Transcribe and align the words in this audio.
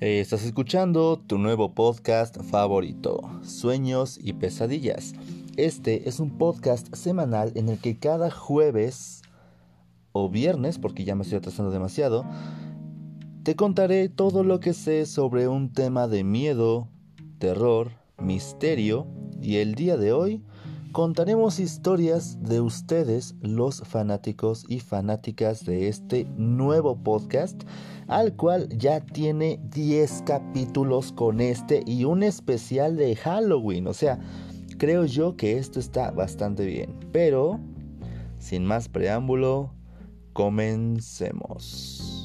Eh, 0.00 0.20
estás 0.20 0.44
escuchando 0.44 1.18
tu 1.18 1.38
nuevo 1.38 1.74
podcast 1.74 2.40
favorito, 2.44 3.20
Sueños 3.42 4.16
y 4.22 4.34
Pesadillas. 4.34 5.12
Este 5.56 6.08
es 6.08 6.20
un 6.20 6.38
podcast 6.38 6.94
semanal 6.94 7.50
en 7.56 7.68
el 7.68 7.80
que 7.80 7.98
cada 7.98 8.30
jueves 8.30 9.22
o 10.12 10.28
viernes, 10.28 10.78
porque 10.78 11.02
ya 11.02 11.16
me 11.16 11.24
estoy 11.24 11.38
atrasando 11.38 11.72
demasiado, 11.72 12.24
te 13.42 13.56
contaré 13.56 14.08
todo 14.08 14.44
lo 14.44 14.60
que 14.60 14.72
sé 14.72 15.04
sobre 15.04 15.48
un 15.48 15.72
tema 15.72 16.06
de 16.06 16.22
miedo, 16.22 16.86
terror, 17.40 17.90
misterio 18.18 19.08
y 19.42 19.56
el 19.56 19.74
día 19.74 19.96
de 19.96 20.12
hoy 20.12 20.44
contaremos 20.92 21.58
historias 21.60 22.42
de 22.42 22.60
ustedes, 22.60 23.34
los 23.40 23.80
fanáticos 23.80 24.64
y 24.68 24.80
fanáticas 24.80 25.64
de 25.64 25.88
este 25.88 26.24
nuevo 26.36 26.96
podcast, 26.96 27.62
al 28.06 28.34
cual 28.34 28.68
ya 28.70 29.00
tiene 29.00 29.60
10 29.70 30.22
capítulos 30.24 31.12
con 31.12 31.40
este 31.40 31.82
y 31.86 32.04
un 32.04 32.22
especial 32.22 32.96
de 32.96 33.16
Halloween. 33.16 33.86
O 33.86 33.94
sea, 33.94 34.18
creo 34.78 35.04
yo 35.04 35.36
que 35.36 35.58
esto 35.58 35.78
está 35.80 36.10
bastante 36.10 36.64
bien. 36.64 36.94
Pero, 37.12 37.60
sin 38.38 38.64
más 38.64 38.88
preámbulo, 38.88 39.72
comencemos. 40.32 42.18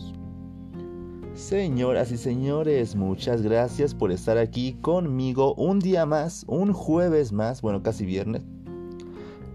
Señoras 1.33 2.11
y 2.11 2.17
señores, 2.17 2.95
muchas 2.95 3.41
gracias 3.41 3.95
por 3.95 4.11
estar 4.11 4.37
aquí 4.37 4.77
conmigo 4.81 5.55
un 5.55 5.79
día 5.79 6.05
más, 6.05 6.45
un 6.47 6.73
jueves 6.73 7.31
más, 7.33 7.61
bueno, 7.61 7.81
casi 7.81 8.05
viernes, 8.05 8.43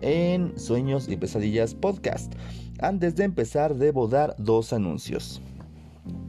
en 0.00 0.58
Sueños 0.58 1.08
y 1.08 1.16
Pesadillas 1.16 1.74
Podcast. 1.74 2.34
Antes 2.80 3.16
de 3.16 3.24
empezar, 3.24 3.74
debo 3.74 4.08
dar 4.08 4.34
dos 4.38 4.72
anuncios. 4.72 5.42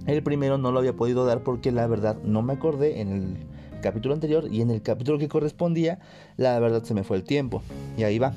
El 0.07 0.23
primero 0.23 0.57
no 0.57 0.71
lo 0.71 0.79
había 0.79 0.95
podido 0.95 1.25
dar 1.25 1.43
porque 1.43 1.71
la 1.71 1.87
verdad 1.87 2.17
no 2.23 2.41
me 2.41 2.53
acordé 2.53 3.01
en 3.01 3.11
el 3.11 3.37
capítulo 3.81 4.13
anterior 4.13 4.47
y 4.51 4.61
en 4.61 4.71
el 4.71 4.81
capítulo 4.81 5.17
que 5.17 5.27
correspondía, 5.27 5.99
la 6.37 6.59
verdad 6.59 6.83
se 6.83 6.93
me 6.93 7.03
fue 7.03 7.17
el 7.17 7.23
tiempo. 7.23 7.61
Y 7.97 8.03
ahí 8.03 8.19
va. 8.19 8.33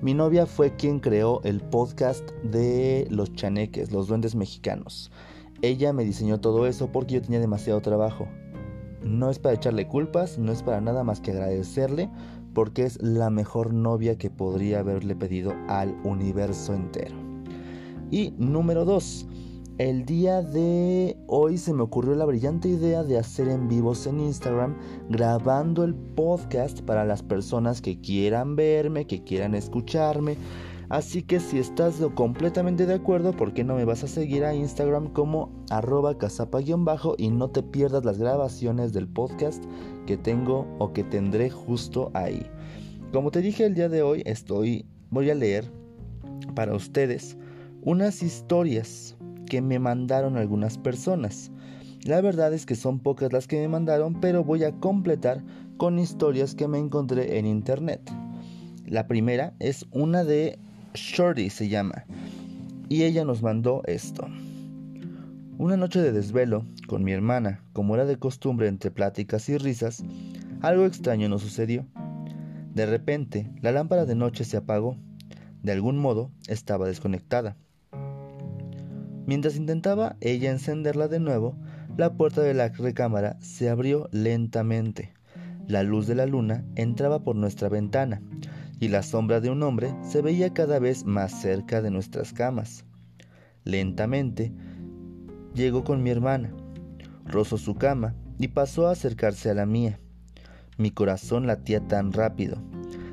Mi 0.00 0.14
novia 0.14 0.46
fue 0.46 0.74
quien 0.74 0.98
creó 0.98 1.40
el 1.44 1.60
podcast 1.60 2.28
de 2.42 3.06
los 3.10 3.32
chaneques, 3.34 3.92
los 3.92 4.08
duendes 4.08 4.34
mexicanos. 4.34 5.10
Ella 5.62 5.92
me 5.92 6.04
diseñó 6.04 6.40
todo 6.40 6.66
eso 6.66 6.90
porque 6.90 7.14
yo 7.14 7.22
tenía 7.22 7.38
demasiado 7.38 7.80
trabajo. 7.80 8.26
No 9.04 9.30
es 9.30 9.38
para 9.38 9.54
echarle 9.54 9.86
culpas, 9.86 10.38
no 10.38 10.50
es 10.52 10.62
para 10.62 10.80
nada 10.80 11.04
más 11.04 11.20
que 11.20 11.30
agradecerle 11.30 12.08
porque 12.54 12.84
es 12.84 13.02
la 13.02 13.30
mejor 13.30 13.72
novia 13.72 14.16
que 14.18 14.30
podría 14.30 14.80
haberle 14.80 15.16
pedido 15.16 15.54
al 15.68 15.96
universo 16.04 16.74
entero. 16.74 17.16
Y 18.10 18.34
número 18.38 18.84
2. 18.84 19.26
El 19.78 20.04
día 20.04 20.42
de 20.42 21.16
hoy 21.26 21.56
se 21.56 21.72
me 21.72 21.82
ocurrió 21.82 22.14
la 22.14 22.26
brillante 22.26 22.68
idea 22.68 23.02
de 23.02 23.18
hacer 23.18 23.48
en 23.48 23.68
vivos 23.68 24.06
en 24.06 24.20
Instagram 24.20 24.76
grabando 25.08 25.82
el 25.82 25.94
podcast 25.94 26.82
para 26.82 27.06
las 27.06 27.22
personas 27.22 27.80
que 27.80 27.98
quieran 27.98 28.54
verme, 28.54 29.06
que 29.06 29.24
quieran 29.24 29.54
escucharme 29.54 30.36
Así 30.92 31.22
que 31.22 31.40
si 31.40 31.58
estás 31.58 32.02
completamente 32.14 32.84
de 32.84 32.92
acuerdo, 32.92 33.32
¿por 33.32 33.54
qué 33.54 33.64
no 33.64 33.76
me 33.76 33.86
vas 33.86 34.04
a 34.04 34.08
seguir 34.08 34.44
a 34.44 34.54
Instagram 34.54 35.10
como 35.14 35.50
arroba 35.70 36.18
casapa-bajo 36.18 37.14
y 37.16 37.30
no 37.30 37.48
te 37.48 37.62
pierdas 37.62 38.04
las 38.04 38.18
grabaciones 38.18 38.92
del 38.92 39.08
podcast 39.08 39.64
que 40.06 40.18
tengo 40.18 40.66
o 40.78 40.92
que 40.92 41.02
tendré 41.02 41.48
justo 41.48 42.10
ahí? 42.12 42.42
Como 43.10 43.30
te 43.30 43.40
dije 43.40 43.64
el 43.64 43.74
día 43.74 43.88
de 43.88 44.02
hoy, 44.02 44.22
estoy, 44.26 44.84
voy 45.08 45.30
a 45.30 45.34
leer 45.34 45.72
para 46.54 46.74
ustedes 46.74 47.38
unas 47.80 48.22
historias 48.22 49.16
que 49.46 49.62
me 49.62 49.78
mandaron 49.78 50.36
algunas 50.36 50.76
personas. 50.76 51.50
La 52.04 52.20
verdad 52.20 52.52
es 52.52 52.66
que 52.66 52.74
son 52.74 52.98
pocas 52.98 53.32
las 53.32 53.46
que 53.46 53.58
me 53.62 53.68
mandaron, 53.68 54.20
pero 54.20 54.44
voy 54.44 54.64
a 54.64 54.72
completar 54.72 55.42
con 55.78 55.98
historias 55.98 56.54
que 56.54 56.68
me 56.68 56.76
encontré 56.76 57.38
en 57.38 57.46
internet. 57.46 58.02
La 58.84 59.06
primera 59.06 59.54
es 59.58 59.86
una 59.90 60.22
de 60.22 60.58
Shorty 60.94 61.50
se 61.50 61.68
llama. 61.68 62.04
Y 62.88 63.04
ella 63.04 63.24
nos 63.24 63.42
mandó 63.42 63.82
esto. 63.86 64.26
Una 65.58 65.76
noche 65.76 66.00
de 66.00 66.12
desvelo, 66.12 66.66
con 66.86 67.04
mi 67.04 67.12
hermana, 67.12 67.62
como 67.72 67.94
era 67.94 68.04
de 68.04 68.18
costumbre 68.18 68.68
entre 68.68 68.90
pláticas 68.90 69.48
y 69.48 69.58
risas, 69.58 70.04
algo 70.60 70.84
extraño 70.84 71.28
nos 71.28 71.42
sucedió. 71.42 71.86
De 72.74 72.86
repente, 72.86 73.50
la 73.60 73.72
lámpara 73.72 74.06
de 74.06 74.14
noche 74.14 74.44
se 74.44 74.56
apagó. 74.56 74.96
De 75.62 75.72
algún 75.72 75.98
modo, 75.98 76.30
estaba 76.48 76.86
desconectada. 76.86 77.56
Mientras 79.26 79.56
intentaba 79.56 80.16
ella 80.20 80.50
encenderla 80.50 81.08
de 81.08 81.20
nuevo, 81.20 81.56
la 81.96 82.14
puerta 82.14 82.40
de 82.40 82.54
la 82.54 82.68
recámara 82.68 83.36
se 83.40 83.68
abrió 83.68 84.08
lentamente. 84.10 85.12
La 85.68 85.82
luz 85.82 86.06
de 86.06 86.14
la 86.14 86.26
luna 86.26 86.64
entraba 86.74 87.22
por 87.22 87.36
nuestra 87.36 87.68
ventana, 87.68 88.22
y 88.82 88.88
la 88.88 89.04
sombra 89.04 89.40
de 89.40 89.48
un 89.48 89.62
hombre 89.62 89.94
se 90.02 90.22
veía 90.22 90.52
cada 90.52 90.80
vez 90.80 91.06
más 91.06 91.40
cerca 91.40 91.80
de 91.82 91.92
nuestras 91.92 92.32
camas. 92.32 92.84
Lentamente 93.62 94.52
llegó 95.54 95.84
con 95.84 96.02
mi 96.02 96.10
hermana, 96.10 96.52
rozó 97.24 97.58
su 97.58 97.76
cama 97.76 98.16
y 98.40 98.48
pasó 98.48 98.88
a 98.88 98.90
acercarse 98.90 99.50
a 99.50 99.54
la 99.54 99.66
mía. 99.66 100.00
Mi 100.78 100.90
corazón 100.90 101.46
latía 101.46 101.86
tan 101.86 102.12
rápido. 102.12 102.56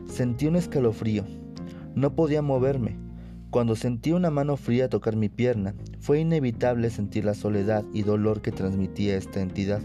Sentí 0.07 0.47
un 0.47 0.55
escalofrío. 0.55 1.23
No 1.93 2.15
podía 2.15 2.41
moverme. 2.41 2.97
Cuando 3.51 3.75
sentí 3.75 4.11
una 4.11 4.31
mano 4.31 4.57
fría 4.57 4.89
tocar 4.89 5.15
mi 5.15 5.29
pierna, 5.29 5.75
fue 5.99 6.19
inevitable 6.19 6.89
sentir 6.89 7.25
la 7.25 7.35
soledad 7.35 7.85
y 7.93 8.01
dolor 8.01 8.41
que 8.41 8.51
transmitía 8.51 9.17
esta 9.17 9.39
entidad. 9.39 9.83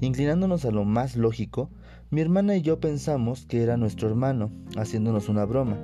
Inclinándonos 0.00 0.64
a 0.64 0.72
lo 0.72 0.84
más 0.84 1.14
lógico, 1.14 1.70
mi 2.10 2.20
hermana 2.20 2.56
y 2.56 2.62
yo 2.62 2.80
pensamos 2.80 3.46
que 3.46 3.62
era 3.62 3.76
nuestro 3.76 4.08
hermano, 4.08 4.50
haciéndonos 4.76 5.28
una 5.28 5.44
broma, 5.44 5.78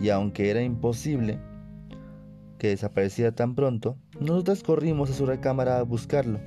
y 0.00 0.08
aunque 0.08 0.50
era 0.50 0.62
imposible 0.62 1.38
que 2.58 2.68
desapareciera 2.68 3.32
tan 3.32 3.54
pronto, 3.54 3.96
nosotras 4.20 4.64
corrimos 4.64 5.10
a 5.10 5.14
su 5.14 5.24
recámara 5.24 5.78
a 5.78 5.82
buscarlo. 5.82 6.40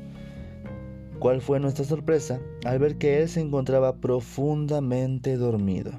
¿Cuál 1.19 1.39
fue 1.39 1.61
nuestra 1.61 1.85
sorpresa 1.85 2.41
al 2.65 2.79
ver 2.79 2.97
que 2.97 3.21
él 3.21 3.29
se 3.29 3.39
encontraba 3.39 4.01
profundamente 4.01 5.37
dormido? 5.37 5.91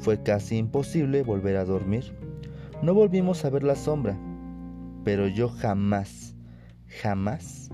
Fue 0.00 0.22
casi 0.22 0.56
imposible 0.56 1.22
volver 1.22 1.56
a 1.56 1.66
dormir. 1.66 2.16
No 2.82 2.94
volvimos 2.94 3.44
a 3.44 3.50
ver 3.50 3.62
la 3.62 3.76
sombra, 3.76 4.18
pero 5.04 5.28
yo 5.28 5.50
jamás, 5.50 6.34
jamás 7.02 7.68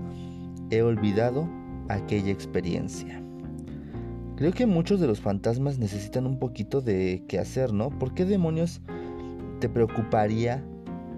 he 0.69 0.81
olvidado 0.81 1.47
aquella 1.87 2.31
experiencia. 2.31 3.18
Creo 4.39 4.53
que 4.53 4.65
muchos 4.65 5.01
de 5.01 5.07
los 5.07 5.19
fantasmas 5.19 5.79
necesitan 5.79 6.25
un 6.25 6.39
poquito 6.39 6.79
de 6.79 7.25
qué 7.27 7.39
hacer, 7.39 7.73
¿no? 7.73 7.89
¿Por 7.89 8.13
qué 8.13 8.23
demonios 8.23 8.79
te 9.59 9.67
preocuparía 9.67 10.63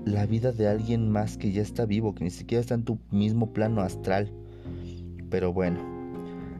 la 0.05 0.25
vida 0.25 0.51
de 0.51 0.67
alguien 0.67 1.07
más 1.07 1.37
que 1.37 1.51
ya 1.51 1.61
está 1.61 1.85
vivo, 1.85 2.15
que 2.15 2.23
ni 2.23 2.31
siquiera 2.31 2.61
está 2.61 2.73
en 2.73 2.83
tu 2.83 2.97
mismo 3.11 3.53
plano 3.53 3.81
astral? 3.81 4.33
Pero 5.29 5.53
bueno, 5.53 5.79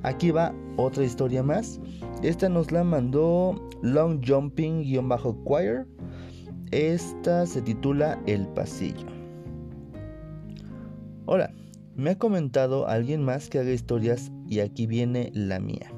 aquí 0.04 0.30
va 0.30 0.54
otra 0.78 1.04
historia 1.04 1.42
más. 1.42 1.80
Esta 2.22 2.48
nos 2.48 2.72
la 2.72 2.84
mandó 2.84 3.56
Long 3.82 4.24
Jumping-Choir. 4.24 5.88
Esta 6.70 7.48
se 7.48 7.64
titula 7.64 8.22
El 8.28 8.48
Pasillo. 8.50 9.08
Hola, 11.26 11.56
me 11.96 12.12
ha 12.12 12.20
comentado 12.20 12.88
alguien 12.88 13.26
más 13.26 13.50
que 13.50 13.58
haga 13.58 13.72
historias 13.72 14.32
y 14.48 14.60
aquí 14.60 14.86
viene 14.86 15.32
la 15.34 15.60
mía. 15.60 15.92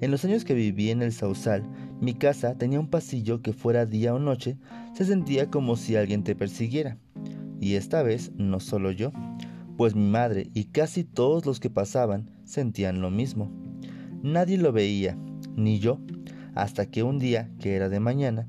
En 0.00 0.12
los 0.12 0.24
años 0.24 0.44
que 0.44 0.54
viví 0.54 0.90
en 0.90 1.02
el 1.02 1.12
Sausal, 1.12 1.64
mi 2.00 2.14
casa 2.14 2.54
tenía 2.56 2.78
un 2.78 2.88
pasillo 2.88 3.42
que 3.42 3.52
fuera 3.52 3.84
día 3.84 4.14
o 4.14 4.20
noche, 4.20 4.56
se 4.94 5.04
sentía 5.04 5.50
como 5.50 5.76
si 5.76 5.96
alguien 5.96 6.22
te 6.22 6.36
persiguiera. 6.36 6.98
Y 7.60 7.74
esta 7.74 8.04
vez 8.04 8.30
no 8.36 8.60
solo 8.60 8.92
yo, 8.92 9.10
pues 9.76 9.96
mi 9.96 10.08
madre 10.08 10.50
y 10.54 10.66
casi 10.66 11.02
todos 11.02 11.46
los 11.46 11.58
que 11.58 11.68
pasaban 11.68 12.30
sentían 12.44 13.00
lo 13.00 13.10
mismo. 13.10 13.50
Nadie 14.22 14.56
lo 14.56 14.70
veía, 14.70 15.18
ni 15.56 15.80
yo, 15.80 15.98
hasta 16.54 16.86
que 16.86 17.02
un 17.02 17.18
día, 17.18 17.50
que 17.58 17.74
era 17.74 17.88
de 17.88 17.98
mañana, 17.98 18.48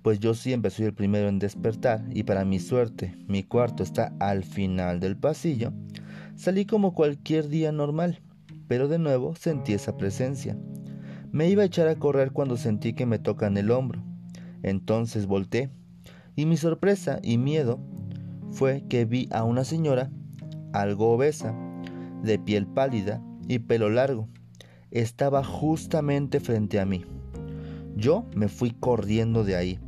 pues 0.00 0.18
yo 0.18 0.32
siempre 0.32 0.70
soy 0.70 0.86
el 0.86 0.94
primero 0.94 1.28
en 1.28 1.38
despertar 1.38 2.02
y 2.10 2.22
para 2.22 2.46
mi 2.46 2.58
suerte 2.58 3.14
mi 3.26 3.42
cuarto 3.42 3.82
está 3.82 4.14
al 4.18 4.44
final 4.44 4.98
del 4.98 5.18
pasillo, 5.18 5.74
salí 6.36 6.64
como 6.64 6.94
cualquier 6.94 7.48
día 7.48 7.70
normal 7.70 8.22
pero 8.68 8.86
de 8.86 8.98
nuevo 8.98 9.34
sentí 9.34 9.72
esa 9.72 9.96
presencia. 9.96 10.56
Me 11.32 11.48
iba 11.48 11.62
a 11.62 11.66
echar 11.66 11.88
a 11.88 11.96
correr 11.96 12.32
cuando 12.32 12.56
sentí 12.56 12.92
que 12.92 13.06
me 13.06 13.18
tocan 13.18 13.56
el 13.56 13.70
hombro. 13.70 14.02
Entonces 14.62 15.26
volteé, 15.26 15.70
y 16.36 16.46
mi 16.46 16.56
sorpresa 16.56 17.18
y 17.22 17.38
miedo 17.38 17.80
fue 18.52 18.84
que 18.88 19.04
vi 19.04 19.28
a 19.32 19.44
una 19.44 19.64
señora, 19.64 20.10
algo 20.72 21.12
obesa, 21.12 21.54
de 22.22 22.38
piel 22.38 22.66
pálida 22.66 23.22
y 23.48 23.58
pelo 23.58 23.90
largo. 23.90 24.28
Estaba 24.90 25.42
justamente 25.42 26.40
frente 26.40 26.78
a 26.80 26.86
mí. 26.86 27.04
Yo 27.96 28.26
me 28.34 28.48
fui 28.48 28.70
corriendo 28.70 29.44
de 29.44 29.56
ahí 29.56 29.78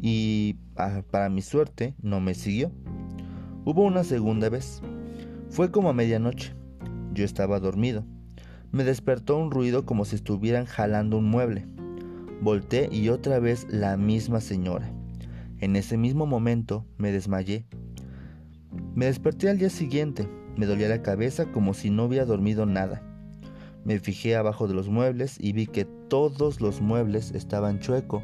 y, 0.00 0.56
ah, 0.76 1.02
para 1.10 1.28
mi 1.28 1.40
suerte, 1.40 1.94
no 2.02 2.20
me 2.20 2.34
siguió. 2.34 2.70
Hubo 3.64 3.82
una 3.82 4.04
segunda 4.04 4.48
vez. 4.48 4.82
Fue 5.48 5.70
como 5.70 5.88
a 5.88 5.92
medianoche 5.92 6.54
Yo 7.14 7.24
estaba 7.24 7.60
dormido. 7.60 8.04
Me 8.72 8.82
despertó 8.82 9.36
un 9.36 9.52
ruido 9.52 9.86
como 9.86 10.04
si 10.04 10.16
estuvieran 10.16 10.66
jalando 10.66 11.18
un 11.18 11.30
mueble. 11.30 11.64
Volté 12.40 12.88
y 12.90 13.08
otra 13.08 13.38
vez 13.38 13.66
la 13.70 13.96
misma 13.96 14.40
señora. 14.40 14.90
En 15.60 15.76
ese 15.76 15.96
mismo 15.96 16.26
momento 16.26 16.84
me 16.98 17.12
desmayé. 17.12 17.66
Me 18.94 19.06
desperté 19.06 19.48
al 19.48 19.58
día 19.58 19.70
siguiente. 19.70 20.28
Me 20.56 20.66
dolía 20.66 20.88
la 20.88 21.02
cabeza 21.02 21.52
como 21.52 21.72
si 21.72 21.90
no 21.90 22.06
hubiera 22.06 22.24
dormido 22.24 22.66
nada. 22.66 23.00
Me 23.84 24.00
fijé 24.00 24.34
abajo 24.34 24.66
de 24.66 24.74
los 24.74 24.88
muebles 24.88 25.36
y 25.38 25.52
vi 25.52 25.66
que 25.66 25.84
todos 25.84 26.60
los 26.60 26.80
muebles 26.80 27.30
estaban 27.30 27.78
chueco, 27.78 28.22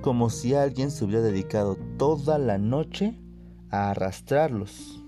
como 0.00 0.30
si 0.30 0.54
alguien 0.54 0.90
se 0.90 1.04
hubiera 1.04 1.22
dedicado 1.22 1.76
toda 1.98 2.38
la 2.38 2.56
noche 2.56 3.18
a 3.70 3.90
arrastrarlos. 3.90 5.01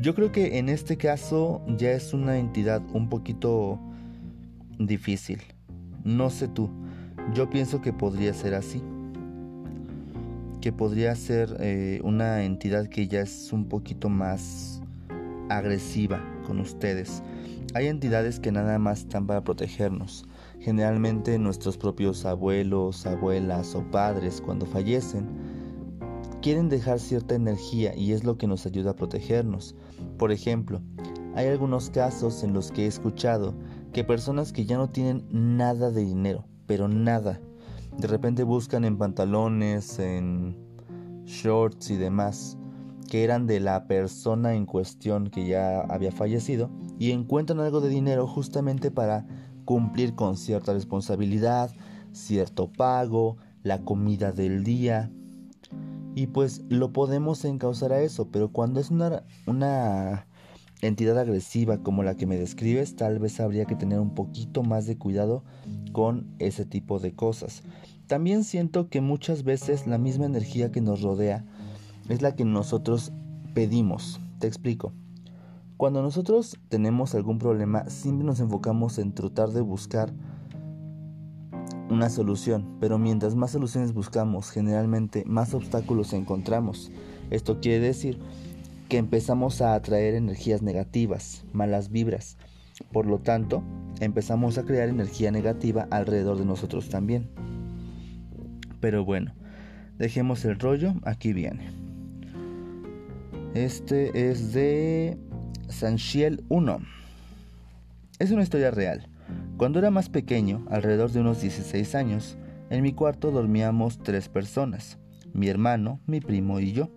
Yo 0.00 0.14
creo 0.14 0.32
que 0.32 0.56
en 0.56 0.70
este 0.70 0.96
caso 0.96 1.60
ya 1.76 1.90
es 1.90 2.14
una 2.14 2.38
entidad 2.38 2.80
un 2.94 3.10
poquito 3.10 3.78
difícil. 4.78 5.42
No 6.04 6.30
sé 6.30 6.48
tú, 6.48 6.70
yo 7.34 7.50
pienso 7.50 7.82
que 7.82 7.92
podría 7.92 8.32
ser 8.32 8.54
así. 8.54 8.82
Que 10.62 10.72
podría 10.72 11.14
ser 11.16 11.54
eh, 11.60 12.00
una 12.02 12.44
entidad 12.44 12.86
que 12.86 13.08
ya 13.08 13.20
es 13.20 13.52
un 13.52 13.66
poquito 13.66 14.08
más 14.08 14.80
agresiva 15.50 16.24
con 16.46 16.60
ustedes. 16.60 17.22
Hay 17.74 17.88
entidades 17.88 18.40
que 18.40 18.52
nada 18.52 18.78
más 18.78 19.00
están 19.00 19.26
para 19.26 19.44
protegernos. 19.44 20.24
Generalmente 20.60 21.38
nuestros 21.38 21.76
propios 21.76 22.24
abuelos, 22.24 23.04
abuelas 23.04 23.74
o 23.74 23.82
padres 23.90 24.40
cuando 24.40 24.64
fallecen 24.64 25.28
quieren 26.40 26.68
dejar 26.68 26.98
cierta 27.00 27.34
energía 27.34 27.94
y 27.94 28.12
es 28.12 28.24
lo 28.24 28.38
que 28.38 28.46
nos 28.46 28.66
ayuda 28.66 28.92
a 28.92 28.96
protegernos. 28.96 29.74
Por 30.20 30.32
ejemplo, 30.32 30.82
hay 31.34 31.46
algunos 31.46 31.88
casos 31.88 32.44
en 32.44 32.52
los 32.52 32.70
que 32.70 32.84
he 32.84 32.86
escuchado 32.86 33.54
que 33.94 34.04
personas 34.04 34.52
que 34.52 34.66
ya 34.66 34.76
no 34.76 34.90
tienen 34.90 35.24
nada 35.30 35.90
de 35.90 36.04
dinero, 36.04 36.44
pero 36.66 36.88
nada, 36.88 37.40
de 37.96 38.06
repente 38.06 38.42
buscan 38.42 38.84
en 38.84 38.98
pantalones, 38.98 39.98
en 39.98 40.58
shorts 41.24 41.88
y 41.88 41.96
demás, 41.96 42.58
que 43.08 43.24
eran 43.24 43.46
de 43.46 43.60
la 43.60 43.86
persona 43.86 44.52
en 44.52 44.66
cuestión 44.66 45.30
que 45.30 45.46
ya 45.46 45.80
había 45.80 46.12
fallecido, 46.12 46.68
y 46.98 47.12
encuentran 47.12 47.60
algo 47.60 47.80
de 47.80 47.88
dinero 47.88 48.26
justamente 48.26 48.90
para 48.90 49.26
cumplir 49.64 50.14
con 50.14 50.36
cierta 50.36 50.74
responsabilidad, 50.74 51.72
cierto 52.12 52.70
pago, 52.70 53.38
la 53.62 53.78
comida 53.86 54.32
del 54.32 54.64
día. 54.64 55.10
Y 56.14 56.26
pues 56.28 56.62
lo 56.68 56.92
podemos 56.92 57.44
encauzar 57.44 57.92
a 57.92 58.00
eso, 58.00 58.28
pero 58.30 58.50
cuando 58.50 58.80
es 58.80 58.90
una, 58.90 59.22
una 59.46 60.26
entidad 60.82 61.18
agresiva 61.18 61.78
como 61.78 62.02
la 62.02 62.16
que 62.16 62.26
me 62.26 62.36
describes, 62.36 62.96
tal 62.96 63.18
vez 63.18 63.40
habría 63.40 63.64
que 63.64 63.76
tener 63.76 64.00
un 64.00 64.14
poquito 64.14 64.62
más 64.62 64.86
de 64.86 64.98
cuidado 64.98 65.44
con 65.92 66.26
ese 66.38 66.64
tipo 66.64 66.98
de 66.98 67.12
cosas. 67.12 67.62
También 68.06 68.44
siento 68.44 68.88
que 68.88 69.00
muchas 69.00 69.44
veces 69.44 69.86
la 69.86 69.98
misma 69.98 70.26
energía 70.26 70.72
que 70.72 70.80
nos 70.80 71.02
rodea 71.02 71.44
es 72.08 72.22
la 72.22 72.34
que 72.34 72.44
nosotros 72.44 73.12
pedimos. 73.54 74.20
Te 74.40 74.46
explico. 74.46 74.92
Cuando 75.76 76.02
nosotros 76.02 76.58
tenemos 76.68 77.14
algún 77.14 77.38
problema, 77.38 77.88
siempre 77.88 78.26
nos 78.26 78.40
enfocamos 78.40 78.98
en 78.98 79.12
tratar 79.12 79.50
de 79.50 79.60
buscar 79.60 80.12
una 81.90 82.08
solución, 82.08 82.76
pero 82.80 82.98
mientras 82.98 83.34
más 83.34 83.50
soluciones 83.50 83.92
buscamos, 83.92 84.50
generalmente 84.50 85.24
más 85.26 85.54
obstáculos 85.54 86.12
encontramos. 86.12 86.90
Esto 87.30 87.60
quiere 87.60 87.80
decir 87.80 88.18
que 88.88 88.98
empezamos 88.98 89.60
a 89.60 89.74
atraer 89.74 90.14
energías 90.14 90.62
negativas, 90.62 91.44
malas 91.52 91.90
vibras. 91.90 92.38
Por 92.92 93.06
lo 93.06 93.18
tanto, 93.18 93.62
empezamos 94.00 94.56
a 94.56 94.64
crear 94.64 94.88
energía 94.88 95.30
negativa 95.30 95.86
alrededor 95.90 96.38
de 96.38 96.44
nosotros 96.44 96.88
también. 96.88 97.28
Pero 98.80 99.04
bueno, 99.04 99.34
dejemos 99.98 100.44
el 100.44 100.58
rollo, 100.58 100.94
aquí 101.04 101.32
viene. 101.32 101.70
Este 103.54 104.30
es 104.30 104.52
de 104.52 105.18
Sanchiel 105.68 106.44
1. 106.48 106.78
Es 108.20 108.30
una 108.30 108.42
historia 108.42 108.70
real. 108.70 109.09
Cuando 109.56 109.78
era 109.78 109.90
más 109.90 110.08
pequeño, 110.08 110.64
alrededor 110.70 111.10
de 111.10 111.20
unos 111.20 111.40
16 111.40 111.94
años, 111.94 112.36
en 112.70 112.82
mi 112.82 112.92
cuarto 112.92 113.30
dormíamos 113.30 113.98
tres 113.98 114.28
personas, 114.28 114.98
mi 115.32 115.48
hermano, 115.48 116.00
mi 116.06 116.20
primo 116.20 116.60
y 116.60 116.72
yo. 116.72 116.88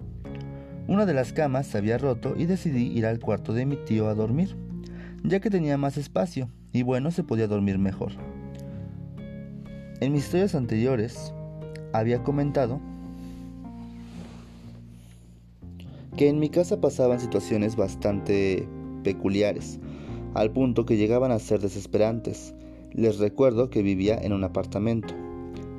Una 0.87 1.05
de 1.05 1.13
las 1.13 1.33
camas 1.33 1.67
se 1.67 1.77
había 1.77 1.97
roto 1.97 2.35
y 2.37 2.45
decidí 2.45 2.87
ir 2.87 3.05
al 3.05 3.19
cuarto 3.19 3.53
de 3.53 3.65
mi 3.65 3.77
tío 3.77 4.07
a 4.07 4.15
dormir, 4.15 4.55
ya 5.23 5.39
que 5.39 5.49
tenía 5.49 5.77
más 5.77 5.97
espacio 5.97 6.49
y 6.71 6.83
bueno, 6.83 7.11
se 7.11 7.23
podía 7.23 7.47
dormir 7.47 7.77
mejor. 7.77 8.11
En 9.99 10.11
mis 10.11 10.25
historias 10.25 10.55
anteriores 10.55 11.33
había 11.93 12.23
comentado 12.23 12.81
que 16.17 16.29
en 16.29 16.39
mi 16.39 16.49
casa 16.49 16.81
pasaban 16.81 17.19
situaciones 17.19 17.75
bastante 17.75 18.67
peculiares, 19.03 19.79
al 20.33 20.51
punto 20.51 20.85
que 20.85 20.97
llegaban 20.97 21.31
a 21.31 21.39
ser 21.39 21.59
desesperantes. 21.59 22.53
Les 22.91 23.17
recuerdo 23.17 23.69
que 23.69 23.81
vivía 23.81 24.17
en 24.17 24.33
un 24.33 24.43
apartamento. 24.43 25.13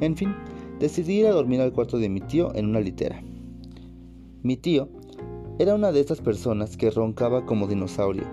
En 0.00 0.16
fin, 0.16 0.34
decidí 0.80 1.20
ir 1.20 1.26
a 1.26 1.32
dormir 1.32 1.60
al 1.60 1.72
cuarto 1.72 1.98
de 1.98 2.08
mi 2.08 2.20
tío 2.20 2.54
en 2.54 2.66
una 2.66 2.80
litera. 2.80 3.22
Mi 4.42 4.56
tío 4.56 4.88
era 5.58 5.74
una 5.74 5.92
de 5.92 6.00
estas 6.00 6.20
personas 6.20 6.76
que 6.76 6.90
roncaba 6.90 7.46
como 7.46 7.68
dinosaurio, 7.68 8.24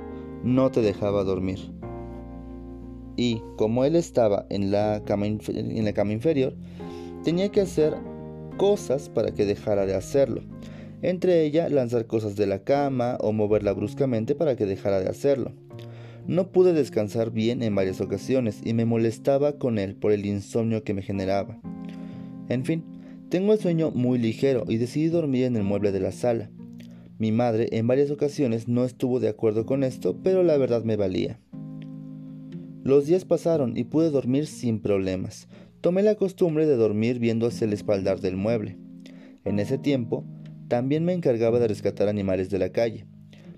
no 0.44 0.72
te 0.72 0.82
dejaba 0.82 1.24
dormir. 1.24 1.60
Y 3.16 3.42
como 3.58 3.86
él 3.86 3.96
estaba 3.96 4.46
en 4.50 4.72
la 4.72 5.04
cama, 5.06 5.28
en 5.28 5.86
la 5.86 5.94
cama 5.94 6.14
inferior, 6.14 6.56
tenía 7.24 7.50
que 7.50 7.62
hacer 7.62 7.96
cosas 8.58 9.10
para 9.10 9.32
que 9.34 9.46
dejara 9.46 9.86
de 9.86 9.96
hacerlo 9.96 10.42
entre 11.02 11.44
ellas 11.44 11.72
lanzar 11.72 12.06
cosas 12.06 12.36
de 12.36 12.46
la 12.46 12.64
cama 12.64 13.18
o 13.20 13.32
moverla 13.32 13.74
bruscamente 13.74 14.36
para 14.36 14.56
que 14.56 14.66
dejara 14.66 15.00
de 15.00 15.10
hacerlo. 15.10 15.52
No 16.28 16.52
pude 16.52 16.74
descansar 16.74 17.32
bien 17.32 17.64
en 17.64 17.76
varias 17.76 18.00
ocasiones 18.02 18.62
y 18.64 18.74
me 18.74 18.86
molestaba 18.86 19.54
con 19.54 19.78
él 19.78 19.96
por 19.96 20.12
el 20.12 20.26
insomnio 20.26 20.84
que 20.84 20.94
me 20.94 21.02
generaba. 21.02 21.60
En 22.50 22.66
fin, 22.66 22.84
tengo 23.30 23.54
el 23.54 23.60
sueño 23.60 23.92
muy 23.92 24.20
ligero 24.20 24.66
y 24.68 24.78
decidí 24.78 25.08
dormir 25.08 25.46
en 25.46 25.56
el 25.56 25.64
mueble 25.64 25.92
de 25.92 26.00
la 26.00 26.12
sala. 26.12 26.50
Mi 27.18 27.32
madre 27.32 27.70
en 27.72 27.88
varias 27.88 28.12
ocasiones 28.12 28.68
no 28.68 28.84
estuvo 28.84 29.20
de 29.20 29.30
acuerdo 29.30 29.66
con 29.66 29.84
esto, 29.84 30.18
pero 30.24 30.44
la 30.44 30.58
verdad 30.58 30.84
me 30.84 30.96
valía. 30.96 31.40
Los 32.84 33.06
días 33.06 33.26
pasaron 33.26 33.78
y 33.78 33.84
pude 33.84 34.10
dormir 34.10 34.48
sin 34.48 34.80
problemas. 34.80 35.48
Tomé 35.82 36.02
la 36.02 36.16
costumbre 36.16 36.66
de 36.66 36.76
dormir 36.76 37.20
viendo 37.20 37.48
hacia 37.48 37.66
el 37.66 37.74
espaldar 37.74 38.22
del 38.22 38.38
mueble. 38.38 38.78
En 39.46 39.60
ese 39.60 39.78
tiempo, 39.78 40.26
también 40.68 41.06
me 41.06 41.14
encargaba 41.14 41.60
de 41.60 41.68
rescatar 41.68 42.08
animales 42.08 42.50
de 42.50 42.60
la 42.60 42.70
calle. 42.70 43.06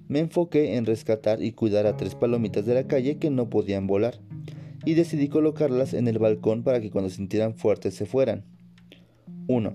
Me 0.07 0.19
enfoqué 0.19 0.75
en 0.75 0.86
rescatar 0.86 1.41
y 1.41 1.53
cuidar 1.53 1.88
a 1.88 1.98
tres 1.98 2.15
palomitas 2.15 2.65
de 2.65 2.74
la 2.74 2.88
calle 2.88 3.17
que 3.17 3.29
no 3.29 3.50
podían 3.50 3.88
volar, 3.88 4.19
y 4.86 4.95
decidí 4.95 5.29
colocarlas 5.29 5.93
en 5.93 6.07
el 6.07 6.19
balcón 6.19 6.63
para 6.63 6.81
que 6.81 6.91
cuando 6.91 7.10
sintieran 7.10 7.55
fuertes 7.55 7.95
se 7.95 8.05
fueran. 8.05 8.43
1. 9.48 9.74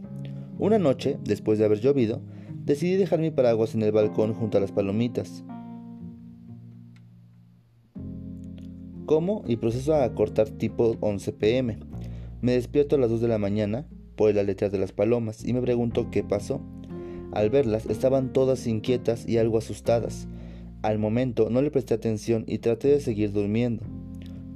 Una 0.59 0.79
noche, 0.79 1.19
después 1.25 1.59
de 1.59 1.65
haber 1.65 1.81
llovido, 1.81 2.21
decidí 2.65 2.97
dejar 2.97 3.21
mi 3.21 3.31
paraguas 3.31 3.75
en 3.75 3.83
el 3.83 3.93
balcón 3.93 4.35
junto 4.35 4.59
a 4.59 4.61
las 4.61 4.73
palomitas. 4.73 5.45
Como 9.07 9.43
y 9.47 9.57
proceso 9.57 9.95
a 9.95 10.15
cortar 10.15 10.51
tipo 10.51 10.97
11 11.01 11.33
pm. 11.33 11.79
Me 12.43 12.53
despierto 12.53 12.97
a 12.97 12.99
las 12.99 13.09
2 13.09 13.23
de 13.23 13.29
la 13.29 13.39
mañana 13.39 13.87
por 14.17 14.35
la 14.35 14.43
letra 14.43 14.69
de 14.69 14.79
las 14.79 14.93
palomas 14.93 15.45
y 15.45 15.55
me 15.55 15.63
pregunto 15.63 16.11
qué 16.11 16.23
pasó. 16.23 16.61
Al 17.33 17.51
verlas 17.51 17.87
estaban 17.87 18.33
todas 18.33 18.67
inquietas 18.67 19.29
y 19.29 19.39
algo 19.39 19.59
asustadas. 19.59 20.29
Al 20.83 20.99
momento 20.99 21.51
no 21.51 21.63
le 21.63 21.71
presté 21.71 21.95
atención 21.95 22.45
y 22.47 22.59
traté 22.59 22.89
de 22.89 23.01
seguir 23.01 23.33
durmiendo. 23.33 23.85